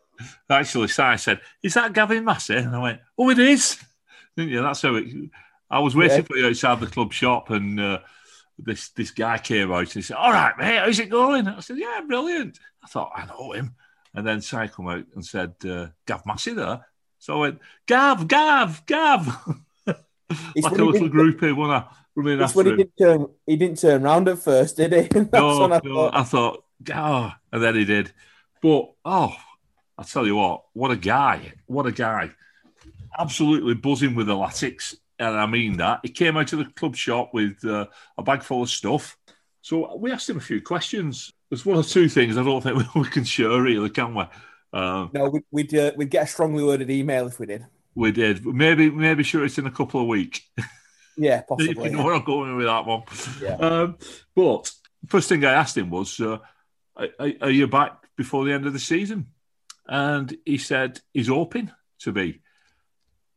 [0.50, 3.78] Actually, Si said, "Is that Gavin Massey?" And I went, "Oh, it is."
[4.36, 4.62] Didn't you?
[4.62, 5.08] That's how it.
[5.70, 6.22] I was waiting yeah.
[6.22, 7.98] for you outside the club shop, and uh,
[8.58, 11.60] this this guy came out and he said, "All right, mate, how's it going?" I
[11.60, 13.74] said, "Yeah, brilliant." I thought I know him,
[14.14, 16.86] and then Si come out and said, uh, "Gav Massey there."
[17.18, 19.26] So I went, "Gav, Gav, Gav,"
[19.86, 19.96] like
[20.56, 24.28] a little groupie, when I running after when he didn't turn he didn't turn around
[24.28, 25.20] at first, did he?
[25.32, 26.14] no, I, no thought.
[26.14, 28.12] I thought, oh, and then he did.
[28.62, 29.34] But oh,
[29.98, 31.54] I tell you what, what a guy!
[31.66, 32.30] What a guy!
[33.18, 36.00] Absolutely buzzing with the Latics and I mean that.
[36.02, 37.86] He came out of the club shop with uh,
[38.18, 39.16] a bag full of stuff.
[39.62, 41.32] So we asked him a few questions.
[41.54, 44.24] There's one or two things I don't think we can share, really, can we?
[44.72, 47.64] Um, no, we'd we'd, uh, we'd, get a strongly worded email if we did.
[47.94, 48.44] We did.
[48.44, 50.40] Maybe maybe sure it's in a couple of weeks.
[51.16, 51.90] Yeah, possibly.
[51.90, 53.04] you know where I'm going with that one.
[53.40, 53.54] Yeah.
[53.54, 53.98] Um,
[54.34, 54.68] but
[55.06, 56.38] first thing I asked him was, uh,
[56.96, 57.08] are,
[57.40, 59.28] "Are you back before the end of the season?"
[59.86, 62.42] And he said he's hoping to be.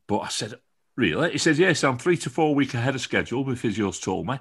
[0.08, 0.56] But I said,
[0.98, 1.32] Really?
[1.34, 4.40] He says, Yes, I'm three to four weeks ahead of schedule, my physios told me.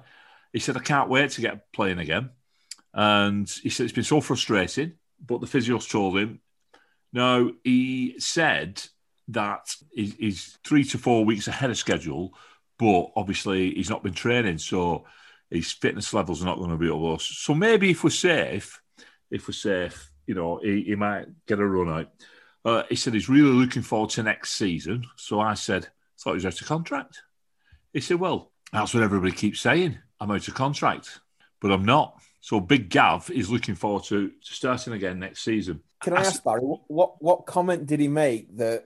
[0.53, 2.31] He said, I can't wait to get playing again.
[2.97, 6.41] And he said, It's been so frustrating, but the physios told him.
[7.13, 8.83] No, he said
[9.29, 12.35] that he's three to four weeks ahead of schedule,
[12.79, 15.05] but obviously he's not been training, so
[15.51, 18.81] his fitness levels are not going to be at up So maybe if we're safe,
[19.31, 22.11] if we're safe, you know, he, he might get a run out.
[22.65, 25.05] Uh, he said he's really looking forward to next season.
[25.17, 27.23] So I said, thought he was out of contract.
[27.93, 29.99] He said, well, that's what everybody keeps saying.
[30.19, 31.21] I'm out of contract,
[31.61, 32.21] but I'm not.
[32.47, 35.81] So Big Gav is looking forward to, to starting again next season.
[36.01, 38.85] Can I, ask Barry what what comment did he make that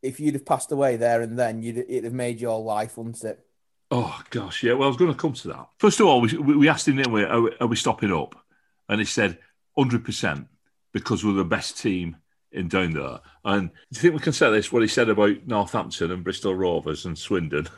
[0.00, 3.22] if you'd have passed away there and then, you'd it'd have made your life, wouldn't
[3.22, 3.44] it?
[3.90, 4.72] Oh gosh, yeah.
[4.72, 5.68] Well, I was going to come to that.
[5.76, 8.42] First of all, we, we asked him, we, are, we, are we stopping up?
[8.88, 9.36] And he said,
[9.76, 10.46] hundred percent,
[10.94, 12.16] because we're the best team
[12.52, 13.20] in down there.
[13.44, 14.72] And do you think we can say this?
[14.72, 17.68] What he said about Northampton and Bristol Rovers and Swindon?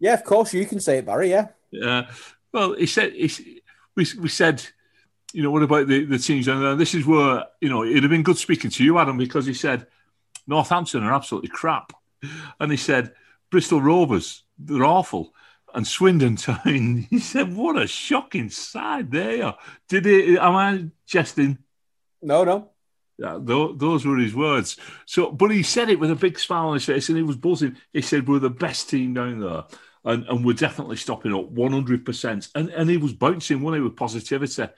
[0.00, 1.30] Yeah, of course you can say it, Barry.
[1.30, 1.46] Yeah.
[1.70, 2.10] Yeah.
[2.52, 3.59] Well, he said he,
[4.00, 4.64] we we said,
[5.32, 6.48] you know, what about the the teams?
[6.48, 9.46] And this is where you know it'd have been good speaking to you, Adam, because
[9.46, 9.86] he said
[10.46, 11.92] Northampton are absolutely crap,
[12.58, 13.12] and he said
[13.50, 15.34] Bristol Rovers they're awful.
[15.72, 19.56] And Swindon Town, he said, "What a shocking side they are."
[19.88, 20.36] Did he?
[20.36, 21.58] Am I jesting?
[22.20, 22.70] No, no.
[23.18, 24.78] Yeah, those were his words.
[25.04, 27.36] So, but he said it with a big smile on his face, and he was
[27.36, 27.76] buzzing.
[27.92, 29.64] He said, "We're the best team down there."
[30.04, 32.50] And, and we're definitely stopping up 100%.
[32.54, 34.68] And, and he was bouncing, one with positivity.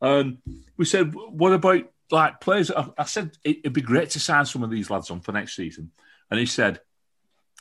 [0.00, 0.38] And
[0.76, 2.70] we said, what about like players?
[2.70, 5.56] I, I said it'd be great to sign some of these lads on for next
[5.56, 5.90] season.
[6.30, 6.80] And he said,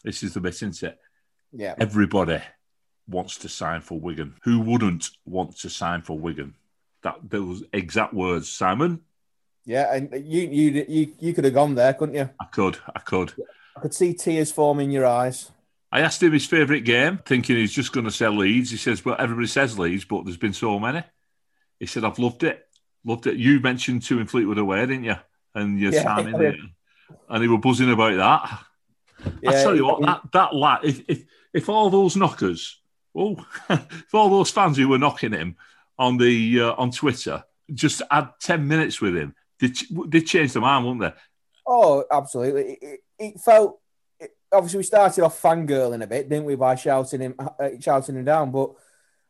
[0.04, 0.99] this is the bit, isn't it?
[1.52, 1.76] Yeah.
[1.80, 2.41] Everybody
[3.08, 4.36] wants to sign for Wigan.
[4.43, 6.56] Who wouldn't want to sign for Wigan?
[7.04, 9.02] That those exact words, Simon.
[9.65, 12.30] Yeah, and you you you you could have gone there, couldn't you?
[12.39, 13.34] I could, I could.
[13.76, 15.52] I could see tears forming in your eyes.
[15.93, 18.71] I asked him his favourite game, thinking he's just going to say Leeds.
[18.71, 21.03] He says, "Well, everybody says Leeds, but there's been so many."
[21.79, 22.65] He said, "I've loved it,
[23.06, 25.17] loved it." You mentioned two in Fleetwood away, didn't you?
[25.53, 26.56] And your yeah, time in there,
[27.29, 29.29] and he were buzzing about that.
[29.43, 32.82] Yeah, I tell you what, that that lad, if if if all those knockers,
[33.15, 35.58] oh, if all those fans who were knocking him
[35.99, 39.71] on the uh, on Twitter just had ten minutes with him, they
[40.08, 41.21] they changed their mind, wouldn't they?
[41.67, 42.79] Oh, absolutely.
[42.82, 43.79] It, it felt
[44.53, 48.25] obviously we started off fangirling a bit, didn't we, by shouting him, uh, shouting him
[48.25, 48.51] down.
[48.51, 48.71] But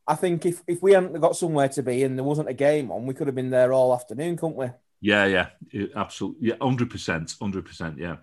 [0.08, 2.92] I think if, if we hadn't got somewhere to be and there wasn't a game
[2.92, 4.68] on, we could have been there all afternoon, couldn't we?
[5.02, 8.18] Yeah, yeah, absolutely, yeah, hundred percent, hundred percent, yeah.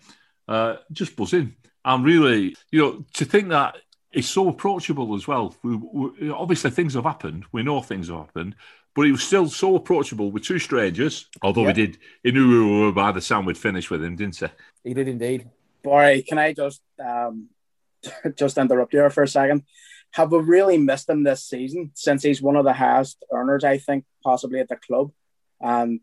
[0.48, 1.54] Uh, just buzzing.
[1.84, 3.76] I'm really, you know, to think that
[4.12, 5.54] it's so approachable as well.
[5.62, 7.44] We, we, obviously, things have happened.
[7.52, 8.56] We know things have happened,
[8.94, 11.26] but he was still so approachable with two strangers.
[11.42, 11.68] Although yeah.
[11.68, 14.46] he did, he knew we were by the time we'd finished with him, didn't he?
[14.84, 15.48] He did indeed.
[15.82, 17.48] Barry, can I just um,
[18.36, 19.64] just interrupt you for a second?
[20.12, 23.78] Have we really missed him this season since he's one of the highest earners, I
[23.78, 25.12] think, possibly at the club?
[25.60, 26.00] And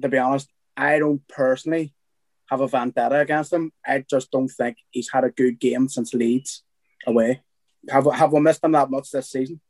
[0.00, 1.94] to be honest, I don't personally
[2.50, 3.72] have a vendetta against him.
[3.86, 6.64] I just don't think he's had a good game since Leeds
[7.06, 7.42] away.
[7.88, 9.60] Have have we missed him that much this season?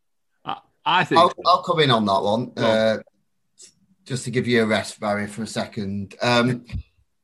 [0.84, 2.52] I think I'll, I'll come in on that one.
[2.56, 2.98] Uh,
[4.04, 6.14] just to give you a rest, Barry, for a second.
[6.20, 6.66] Um,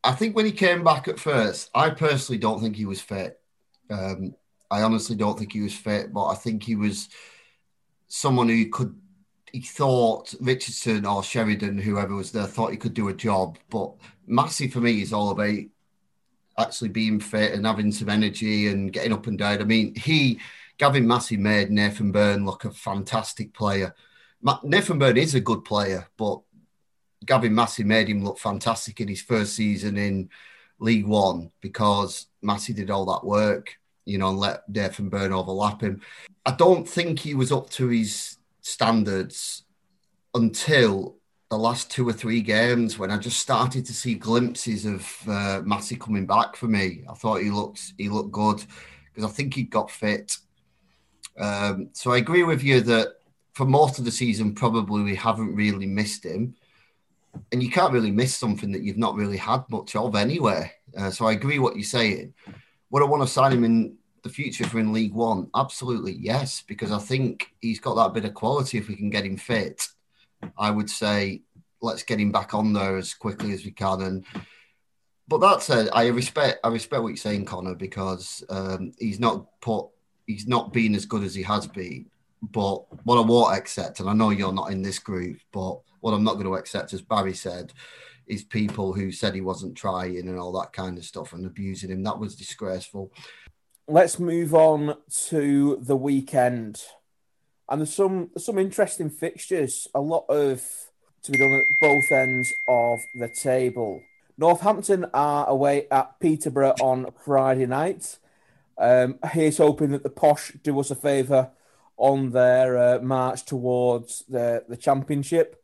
[0.02, 3.38] I think when he came back at first, I personally don't think he was fit.
[3.90, 4.34] Um,
[4.70, 7.08] I honestly don't think he was fit, but I think he was
[8.08, 8.96] someone who could.
[9.52, 13.58] He thought Richardson or Sheridan, whoever was there, thought he could do a job.
[13.68, 13.94] But
[14.26, 15.58] Massey for me is all about
[16.56, 19.60] actually being fit and having some energy and getting up and down.
[19.60, 20.38] I mean, he
[20.78, 23.94] Gavin Massey made Nathan Byrne look a fantastic player.
[24.62, 26.40] Nathan Byrne is a good player, but
[27.24, 30.30] Gavin Massey made him look fantastic in his first season in
[30.78, 35.82] League One because Massey did all that work, you know, and let Nathan Byrne overlap
[35.82, 36.00] him.
[36.46, 39.64] I don't think he was up to his standards
[40.34, 41.16] until
[41.50, 45.60] the last two or three games when I just started to see glimpses of uh,
[45.64, 47.04] Massey coming back for me.
[47.08, 48.64] I thought he looked he looked good
[49.12, 50.36] because I think he got fit.
[51.38, 53.16] Um, so I agree with you that
[53.52, 56.54] for most of the season, probably we haven't really missed him
[57.52, 60.72] and you can't really miss something that you've not really had much of anywhere.
[60.96, 62.34] Uh, so I agree what you're saying.
[62.90, 65.48] Would I want to sign him in the future for in League One?
[65.54, 68.78] Absolutely, yes, because I think he's got that bit of quality.
[68.78, 69.88] If we can get him fit,
[70.58, 71.42] I would say
[71.80, 74.02] let's get him back on there as quickly as we can.
[74.02, 74.24] And
[75.28, 79.60] but that said, I respect I respect what you're saying, Connor, because um, he's not
[79.60, 79.86] put
[80.26, 82.06] he's not been as good as he has been.
[82.42, 86.12] But what I won't accept, and I know you're not in this group, but what
[86.12, 87.72] I'm not going to accept, as Barry said,
[88.26, 91.90] is people who said he wasn't trying and all that kind of stuff and abusing
[91.90, 92.02] him.
[92.02, 93.10] That was disgraceful.
[93.88, 96.82] Let's move on to the weekend.
[97.68, 99.88] And there's some some interesting fixtures.
[99.94, 100.62] A lot of
[101.22, 104.02] to be done at both ends of the table.
[104.38, 108.18] Northampton are away at Peterborough on Friday night.
[108.78, 111.50] Um, here's hoping that the Posh do us a favour
[111.98, 115.59] on their uh, march towards the, the championship.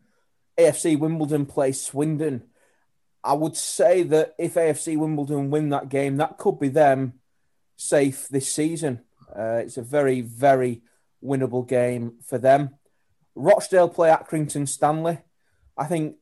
[0.58, 2.44] AFC Wimbledon play Swindon.
[3.22, 7.14] I would say that if AFC Wimbledon win that game, that could be them
[7.76, 9.00] safe this season.
[9.36, 10.82] Uh, it's a very, very
[11.22, 12.76] winnable game for them.
[13.34, 15.18] Rochdale play Accrington Stanley.
[15.76, 16.16] I think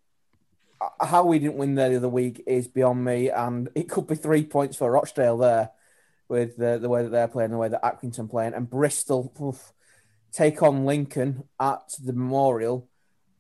[0.81, 4.07] uh, how we didn't win there the other week is beyond me, and it could
[4.07, 5.71] be three points for Rochdale there
[6.29, 9.73] with the, the way that they're playing, the way that Accrington playing, and Bristol oof,
[10.33, 12.89] take on Lincoln at the Memorial,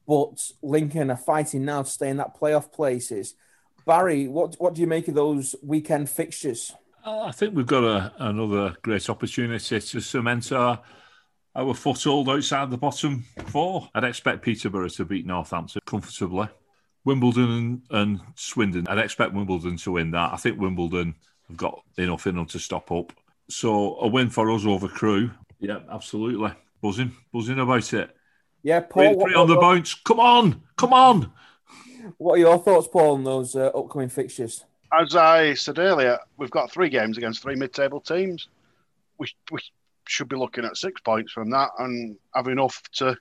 [0.06, 3.34] but Lincoln are fighting now to stay in that playoff places.
[3.86, 6.72] Barry, what what do you make of those weekend fixtures?
[7.04, 10.80] I think we've got a, another great opportunity to cement our
[11.54, 13.88] our foothold outside the bottom four.
[13.94, 16.48] I'd expect Peterborough to beat Northampton comfortably.
[17.04, 20.32] Wimbledon and, and Swindon, I'd expect Wimbledon to win that.
[20.32, 21.14] I think Wimbledon
[21.48, 23.12] have got enough in them to stop up.
[23.50, 25.30] So a win for us over Crewe.
[25.60, 26.52] Yeah, absolutely.
[26.80, 28.16] Buzzing, buzzing about it.
[28.64, 29.20] Yeah, Paul.
[29.20, 29.94] Three, on the bounce.
[29.94, 31.30] Come on, come on.
[32.16, 34.64] What are your thoughts, Paul, on those uh, upcoming fixtures?
[34.90, 38.48] As I said earlier, we've got three games against three mid-table teams.
[39.18, 39.60] We, we
[40.06, 43.16] should be looking at six points from that and have enough to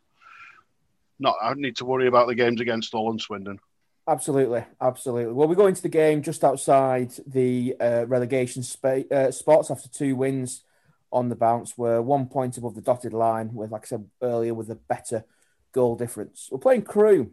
[1.20, 3.60] not I need to worry about the games against Hull and Swindon.
[4.08, 5.34] Absolutely, absolutely.
[5.34, 9.88] Well, we go into the game just outside the uh, relegation spa- uh, spots after
[9.90, 10.64] two wins
[11.14, 11.78] on the bounce.
[11.78, 15.24] We're one point above the dotted line, with, like I said earlier, with a better
[15.72, 16.50] goal difference.
[16.52, 17.32] We're playing Crewe,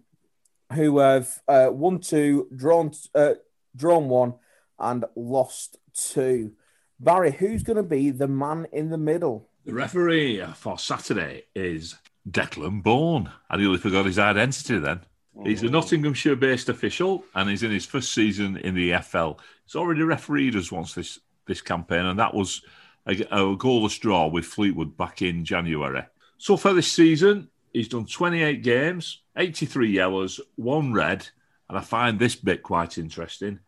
[0.73, 3.35] who have uh, won two, drawn uh,
[3.75, 4.35] drawn one,
[4.79, 6.53] and lost two.
[7.01, 9.49] Barry, who's going to be the man in the middle?
[9.64, 11.97] The referee for Saturday is
[12.31, 13.31] Declan Bourne.
[13.49, 15.01] I nearly forgot his identity then.
[15.45, 15.71] He's a oh.
[15.71, 19.38] Nottinghamshire based official and he's in his first season in the EFL.
[19.64, 22.62] He's already refereed us once this, this campaign, and that was
[23.06, 26.02] a, a goalless draw with Fleetwood back in January.
[26.38, 31.28] So far this season, he's done 28 games, 83 yellows, one red,
[31.68, 33.60] and I find this bit quite interesting.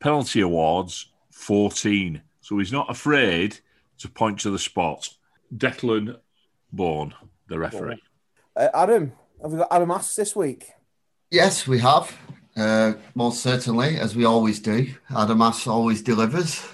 [0.00, 2.22] Penalty awards, 14.
[2.40, 3.58] So he's not afraid
[3.98, 5.08] to point to the spot.
[5.54, 6.18] Declan
[6.72, 7.14] Bourne,
[7.48, 8.02] the referee.
[8.56, 9.12] Uh, Adam,
[9.42, 10.66] have we got Adam asks this week?
[11.30, 12.16] Yes, we have.
[12.56, 14.94] Uh, most certainly, as we always do.
[15.14, 16.64] Adam Ass always delivers.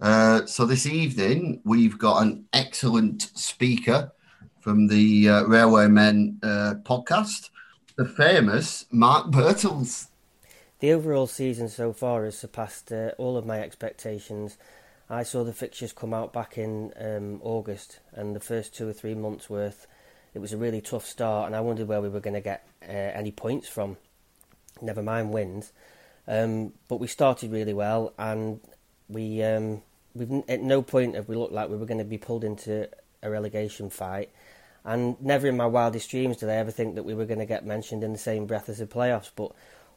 [0.00, 4.12] Uh, so this evening, we've got an excellent speaker
[4.60, 7.48] from the uh, Railway Men uh, podcast,
[7.96, 10.08] the famous Mark Birtles.
[10.80, 14.58] The overall season so far has surpassed uh, all of my expectations.
[15.08, 18.92] I saw the fixtures come out back in um, August, and the first two or
[18.92, 19.86] three months worth,
[20.34, 22.68] it was a really tough start, and I wondered where we were going to get
[22.86, 23.96] uh, any points from.
[24.82, 25.72] Never mind wins,
[26.28, 28.60] um, but we started really well, and
[29.08, 29.82] we um,
[30.14, 32.88] we've at no point have we looked like we were going to be pulled into
[33.22, 34.30] a relegation fight.
[34.84, 37.46] And never in my wildest dreams did I ever think that we were going to
[37.46, 39.30] get mentioned in the same breath as the playoffs.
[39.34, 39.50] But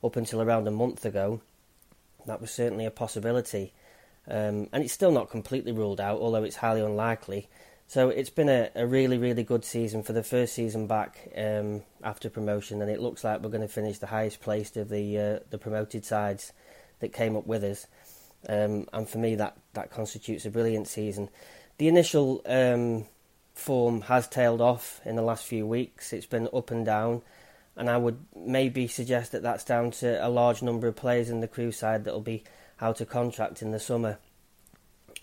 [0.04, 1.42] up until around a month ago,
[2.26, 3.74] that was certainly a possibility.
[4.28, 7.48] Um, and it's still not completely ruled out, although it's highly unlikely.
[7.88, 11.82] So it's been a, a really, really good season for the first season back um,
[12.04, 15.18] after promotion, and it looks like we're going to finish the highest placed of the
[15.18, 16.54] uh, the promoted sides
[17.00, 17.88] that came up with us.
[18.48, 21.30] Um, and for me, that, that constitutes a brilliant season.
[21.78, 23.06] The initial um,
[23.54, 26.14] form has tailed off in the last few weeks.
[26.14, 27.22] It's been up and down,
[27.76, 31.42] and I would maybe suggest that that's down to a large number of players in
[31.42, 32.44] the Crewe side that will be
[32.82, 34.18] out of contract in the summer,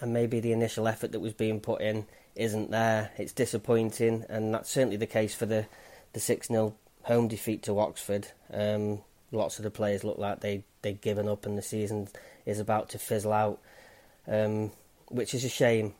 [0.00, 3.10] and maybe the initial effort that was being put in isn't there.
[3.16, 5.66] It's disappointing, and that's certainly the case for the
[6.12, 8.28] the six 0 home defeat to Oxford.
[8.52, 9.00] Um,
[9.32, 12.08] lots of the players look like they they'd given up, and the season
[12.46, 13.60] is about to fizzle out,
[14.26, 14.70] um,
[15.08, 15.94] which is a shame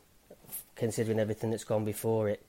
[0.75, 2.43] considering everything that's gone before it.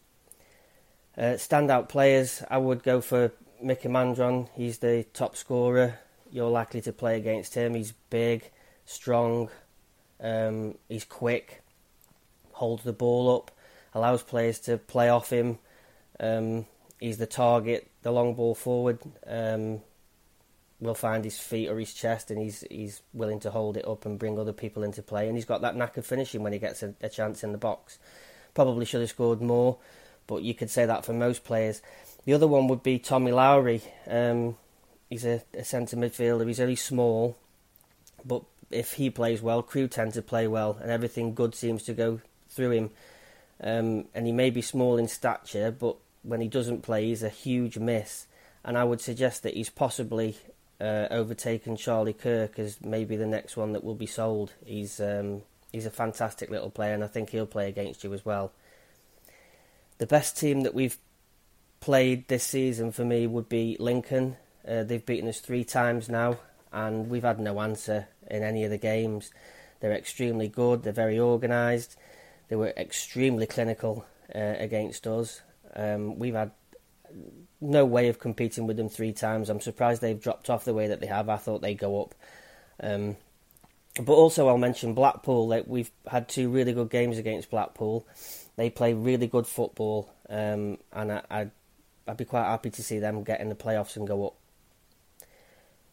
[1.17, 4.49] Uh, standout players, I would go for Mickey Mandron.
[4.55, 5.99] He's the top scorer.
[6.31, 7.75] You're likely to play against him.
[7.75, 8.51] He's big,
[8.85, 9.51] strong,
[10.21, 11.63] um, he's quick,
[12.53, 13.51] holds the ball up,
[13.95, 15.59] allows players to play off him.
[16.21, 16.67] Um,
[17.01, 19.01] he's the target, the long ball forward.
[19.27, 19.81] Um,
[20.81, 24.07] will find his feet or his chest, and he's he's willing to hold it up
[24.07, 25.27] and bring other people into play.
[25.29, 27.59] And he's got that knack of finishing when he gets a, a chance in the
[27.59, 27.99] box.
[28.55, 29.79] Probably should have scored more,
[30.27, 31.83] but you could say that for most players.
[32.25, 33.83] The other one would be Tommy Lowery.
[34.07, 34.57] Um,
[35.09, 36.47] he's a, a centre midfielder.
[36.47, 37.37] He's only small,
[38.25, 41.95] but if he plays well, Crewe tend to play well, and everything good seems to
[41.95, 42.91] go through him.
[43.61, 47.29] Um, and he may be small in stature, but when he doesn't play, he's a
[47.29, 48.27] huge miss.
[48.65, 50.37] And I would suggest that he's possibly
[50.81, 54.53] uh, overtaken Charlie Kirk as maybe the next one that will be sold.
[54.65, 58.25] He's um, he's a fantastic little player, and I think he'll play against you as
[58.25, 58.53] well.
[59.99, 60.99] The best team that we've
[61.81, 64.37] played this season for me would be Lincoln.
[64.67, 66.39] Uh, they've beaten us three times now,
[66.73, 69.33] and we've had no answer in any of the games.
[69.81, 70.83] They're extremely good.
[70.83, 71.97] They're very organised.
[72.49, 75.43] They were extremely clinical uh, against us.
[75.75, 76.51] Um, we've had
[77.61, 79.51] no way of competing with them three times.
[79.51, 81.29] I'm surprised they've dropped off the way that they have.
[81.29, 82.15] I thought they'd go up.
[82.81, 83.17] Um,
[84.01, 85.49] but also, I'll mention Blackpool.
[85.49, 88.07] Like we've had two really good games against Blackpool.
[88.57, 91.51] They play really good football, um, and I, I'd,
[92.07, 94.35] I'd be quite happy to see them get in the playoffs and go up.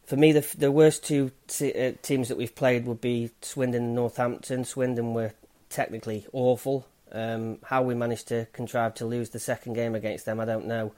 [0.06, 3.96] For me, the the worst two uh, teams that we've played would be Swindon and
[3.96, 4.66] Northampton.
[4.66, 5.34] Swindon were
[5.70, 6.88] technically awful.
[7.12, 10.68] Um, how we managed to contrive to lose the second game against them, I don't
[10.68, 10.94] know.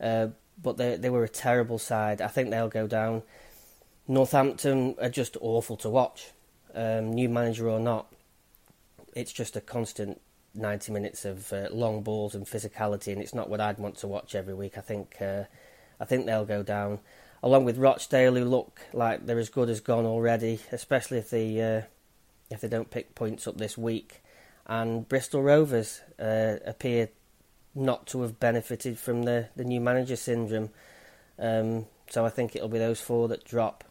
[0.00, 0.28] Uh,
[0.60, 2.20] but they they were a terrible side.
[2.20, 3.22] I think they'll go down.
[4.06, 6.30] Northampton are just awful to watch.
[6.74, 8.06] Um, new manager or not,
[9.14, 10.20] it's just a constant
[10.54, 14.06] 90 minutes of uh, long balls and physicality, and it's not what I'd want to
[14.06, 14.78] watch every week.
[14.78, 15.44] I think uh,
[16.00, 17.00] I think they'll go down,
[17.42, 21.60] along with Rochdale, who look like they're as good as gone already, especially if they
[21.60, 21.82] uh,
[22.50, 24.22] if they don't pick points up this week.
[24.66, 27.08] And Bristol Rovers uh, appear
[27.78, 30.70] not to have benefited from the, the new manager syndrome.
[31.38, 33.84] Um, so I think it'll be those four that drop.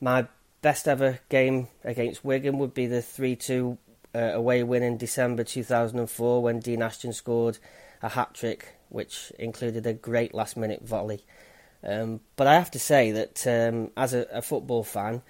[0.00, 0.26] My
[0.62, 3.78] best ever game against Wigan would be the 3 2
[4.14, 7.58] uh, away win in December 2004 when Dean Ashton scored
[8.02, 11.24] a hat trick, which included a great last minute volley.
[11.84, 15.22] Um, but I have to say that um, as a, a, football fan,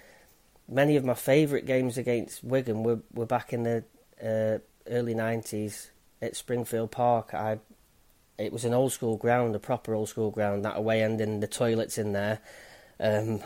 [0.67, 3.83] many of my favourite games against Wigan were, were back in the
[4.21, 5.89] uh, early 90s
[6.23, 7.33] at Springfield Park.
[7.33, 7.59] I
[8.37, 10.65] it was an old school ground, a proper old school ground.
[10.65, 12.39] That away end and the toilets in there.
[12.99, 13.41] Um,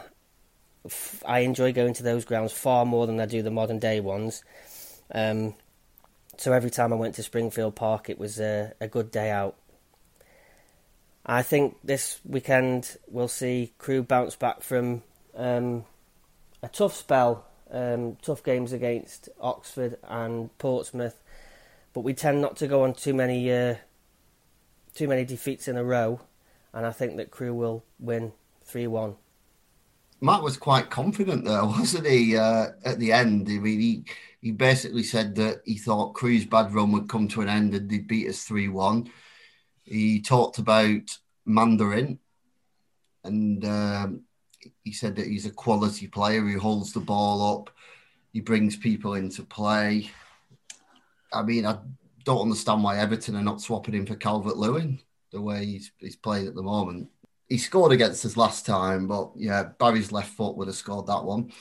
[0.86, 3.99] f- I enjoy going to those grounds far more than I do the modern day
[3.99, 4.43] ones.
[5.13, 5.55] Um,
[6.38, 9.55] so every time I went to Springfield Park, it was a, a good day out.
[11.25, 15.03] I think this weekend we'll see Crewe bounce back from
[15.36, 15.84] um,
[16.63, 21.19] a tough spell, um, tough games against Oxford and Portsmouth,
[21.98, 23.74] but we tend not to go on too many uh,
[24.93, 26.22] too many defeats in a row,
[26.72, 28.34] and I think that Crewe will win
[28.64, 29.16] three one.
[30.22, 32.38] Matt was quite confident there, wasn't he?
[32.38, 34.04] Uh, at the end, I mean, he
[34.43, 37.89] he basically said that he thought Crewe's bad run would come to an end and
[37.89, 39.10] they'd beat us three one.
[39.84, 41.18] He talked about
[41.48, 42.20] Mandron,
[43.24, 44.22] and um,
[44.84, 47.72] he said that he's a quality player who holds the ball up,
[48.34, 50.12] he brings people into play.
[51.32, 51.78] I mean, I
[52.23, 54.99] don't understand why Everton are not swapping him for Calvert Lewin
[55.32, 57.09] the way he's, he's playing at the moment.
[57.49, 61.23] He scored against us last time, but yeah, Barry's left foot would have scored that
[61.23, 61.51] one.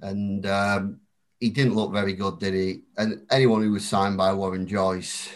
[0.00, 1.00] And um,
[1.40, 2.82] he didn't look very good, did he?
[2.96, 5.28] And anyone who was signed by Warren Joyce.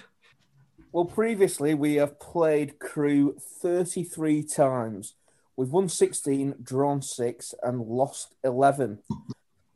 [0.92, 5.14] Well, previously we have played Crewe 33 times.
[5.56, 9.00] We've won 16, drawn six, and lost 11.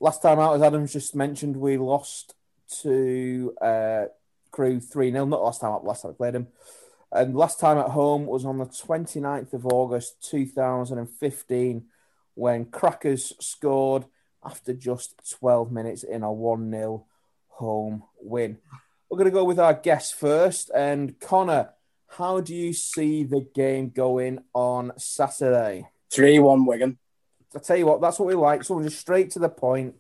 [0.01, 2.34] Last time out, as Adams just mentioned, we lost
[2.83, 4.05] to uh,
[4.51, 5.25] Crewe 3 0.
[5.27, 6.49] Not last time up, last time I played him.
[7.13, 11.85] And last time at home was on the 29th of August 2015
[12.35, 14.05] when Crackers scored
[14.45, 17.07] after just 12 minutes in a 1 0
[17.49, 18.59] home win.
[19.09, 20.71] We're going to go with our guest first.
[20.75, 21.71] And Connor,
[22.09, 25.89] how do you see the game going on Saturday?
[26.13, 26.99] 3 1 Wigan.
[27.55, 28.65] I tell you what, that's what we like.
[28.65, 29.95] So we're just straight to the point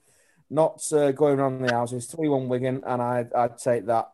[0.55, 2.07] not uh, going around the houses.
[2.07, 4.11] 3 1 Wigan, and I'd, I'd take that.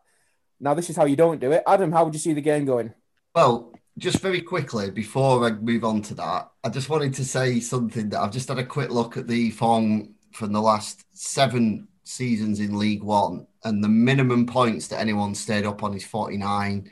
[0.59, 1.63] Now, this is how you don't do it.
[1.65, 2.93] Adam, how would you see the game going?
[3.33, 7.59] Well, just very quickly before I move on to that, I just wanted to say
[7.59, 11.87] something that I've just had a quick look at the form from the last seven
[12.03, 16.89] seasons in League One, and the minimum points that anyone stayed up on is 49.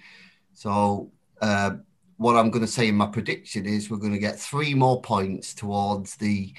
[0.54, 1.72] So, uh,
[2.18, 5.02] what I'm going to say in my prediction is we're going to get three more
[5.02, 6.54] points towards the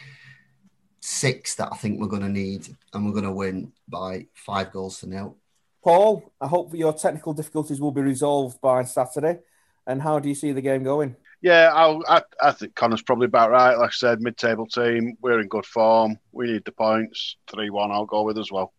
[1.00, 4.72] six that I think we're going to need, and we're going to win by five
[4.72, 5.36] goals to nil.
[5.82, 9.38] Paul, I hope your technical difficulties will be resolved by Saturday.
[9.86, 11.16] And how do you see the game going?
[11.40, 13.74] Yeah, I'll, i I, think Connor's probably about right.
[13.74, 16.18] Like I said, mid-table team, we're in good form.
[16.32, 17.36] We need the points.
[17.50, 18.74] Three-one, I'll go with as well.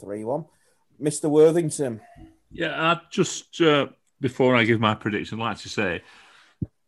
[0.00, 0.44] Three-one,
[0.98, 2.00] Mister Worthington.
[2.50, 3.86] Yeah, I just uh,
[4.20, 6.02] before I give my prediction, I'd like to say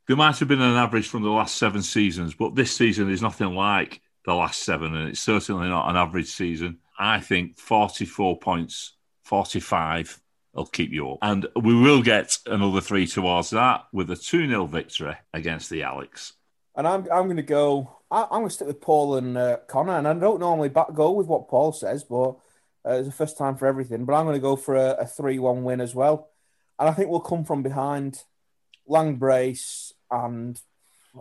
[0.06, 3.22] there might have been an average from the last seven seasons, but this season is
[3.22, 6.78] nothing like the last seven, and it's certainly not an average season.
[6.98, 8.92] I think 44 points,
[9.24, 10.20] 45
[10.52, 11.18] will keep you up.
[11.22, 15.82] And we will get another three towards that with a 2 0 victory against the
[15.84, 16.32] Alex.
[16.74, 19.58] And I'm, I'm going to go, I, am going to stick with Paul and uh,
[19.68, 19.96] Connor.
[19.96, 22.36] And I don't normally back, go with what Paul says, but
[22.86, 25.06] Uh, it's the first time for everything, but I'm going to go for a, a
[25.06, 26.30] 3 1 win as well.
[26.78, 28.22] And I think we'll come from behind.
[28.86, 30.60] Lang Brace and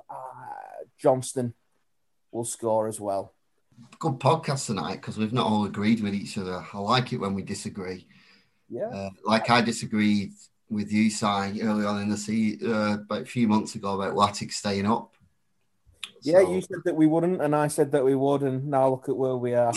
[0.07, 1.55] uh, Johnston
[2.35, 3.33] will score as well.
[3.99, 6.63] Good podcast tonight because we've not all agreed with each other.
[6.73, 8.07] I like it when we disagree.
[8.69, 8.87] Yeah.
[8.87, 10.33] Uh, like I disagreed
[10.69, 14.15] with you, Si, early on in the season, uh, about a few months ago about
[14.15, 15.15] Latics staying up.
[16.21, 18.89] Yeah, So- you said that we wouldn't, and I said that we would, and now
[18.89, 19.73] look at where we are.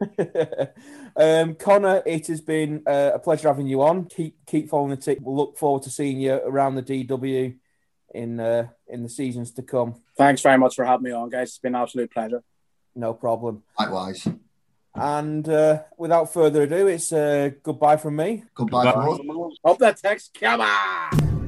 [1.16, 4.06] um, Connor, it has been uh, a pleasure having you on.
[4.06, 5.18] Keep keep following the tick.
[5.20, 7.56] We'll look forward to seeing you around the DW
[8.14, 9.94] in uh, in the seasons to come.
[10.16, 11.48] Thanks very much for having me on, guys.
[11.48, 12.42] It's been an absolute pleasure.
[12.94, 13.62] No problem.
[13.78, 14.26] Likewise.
[14.94, 18.44] And uh, without further ado, it's uh, goodbye from me.
[18.54, 18.92] Goodbye.
[18.92, 19.32] Goodbye.
[19.32, 19.56] boys.
[19.64, 21.39] Up that text, come on!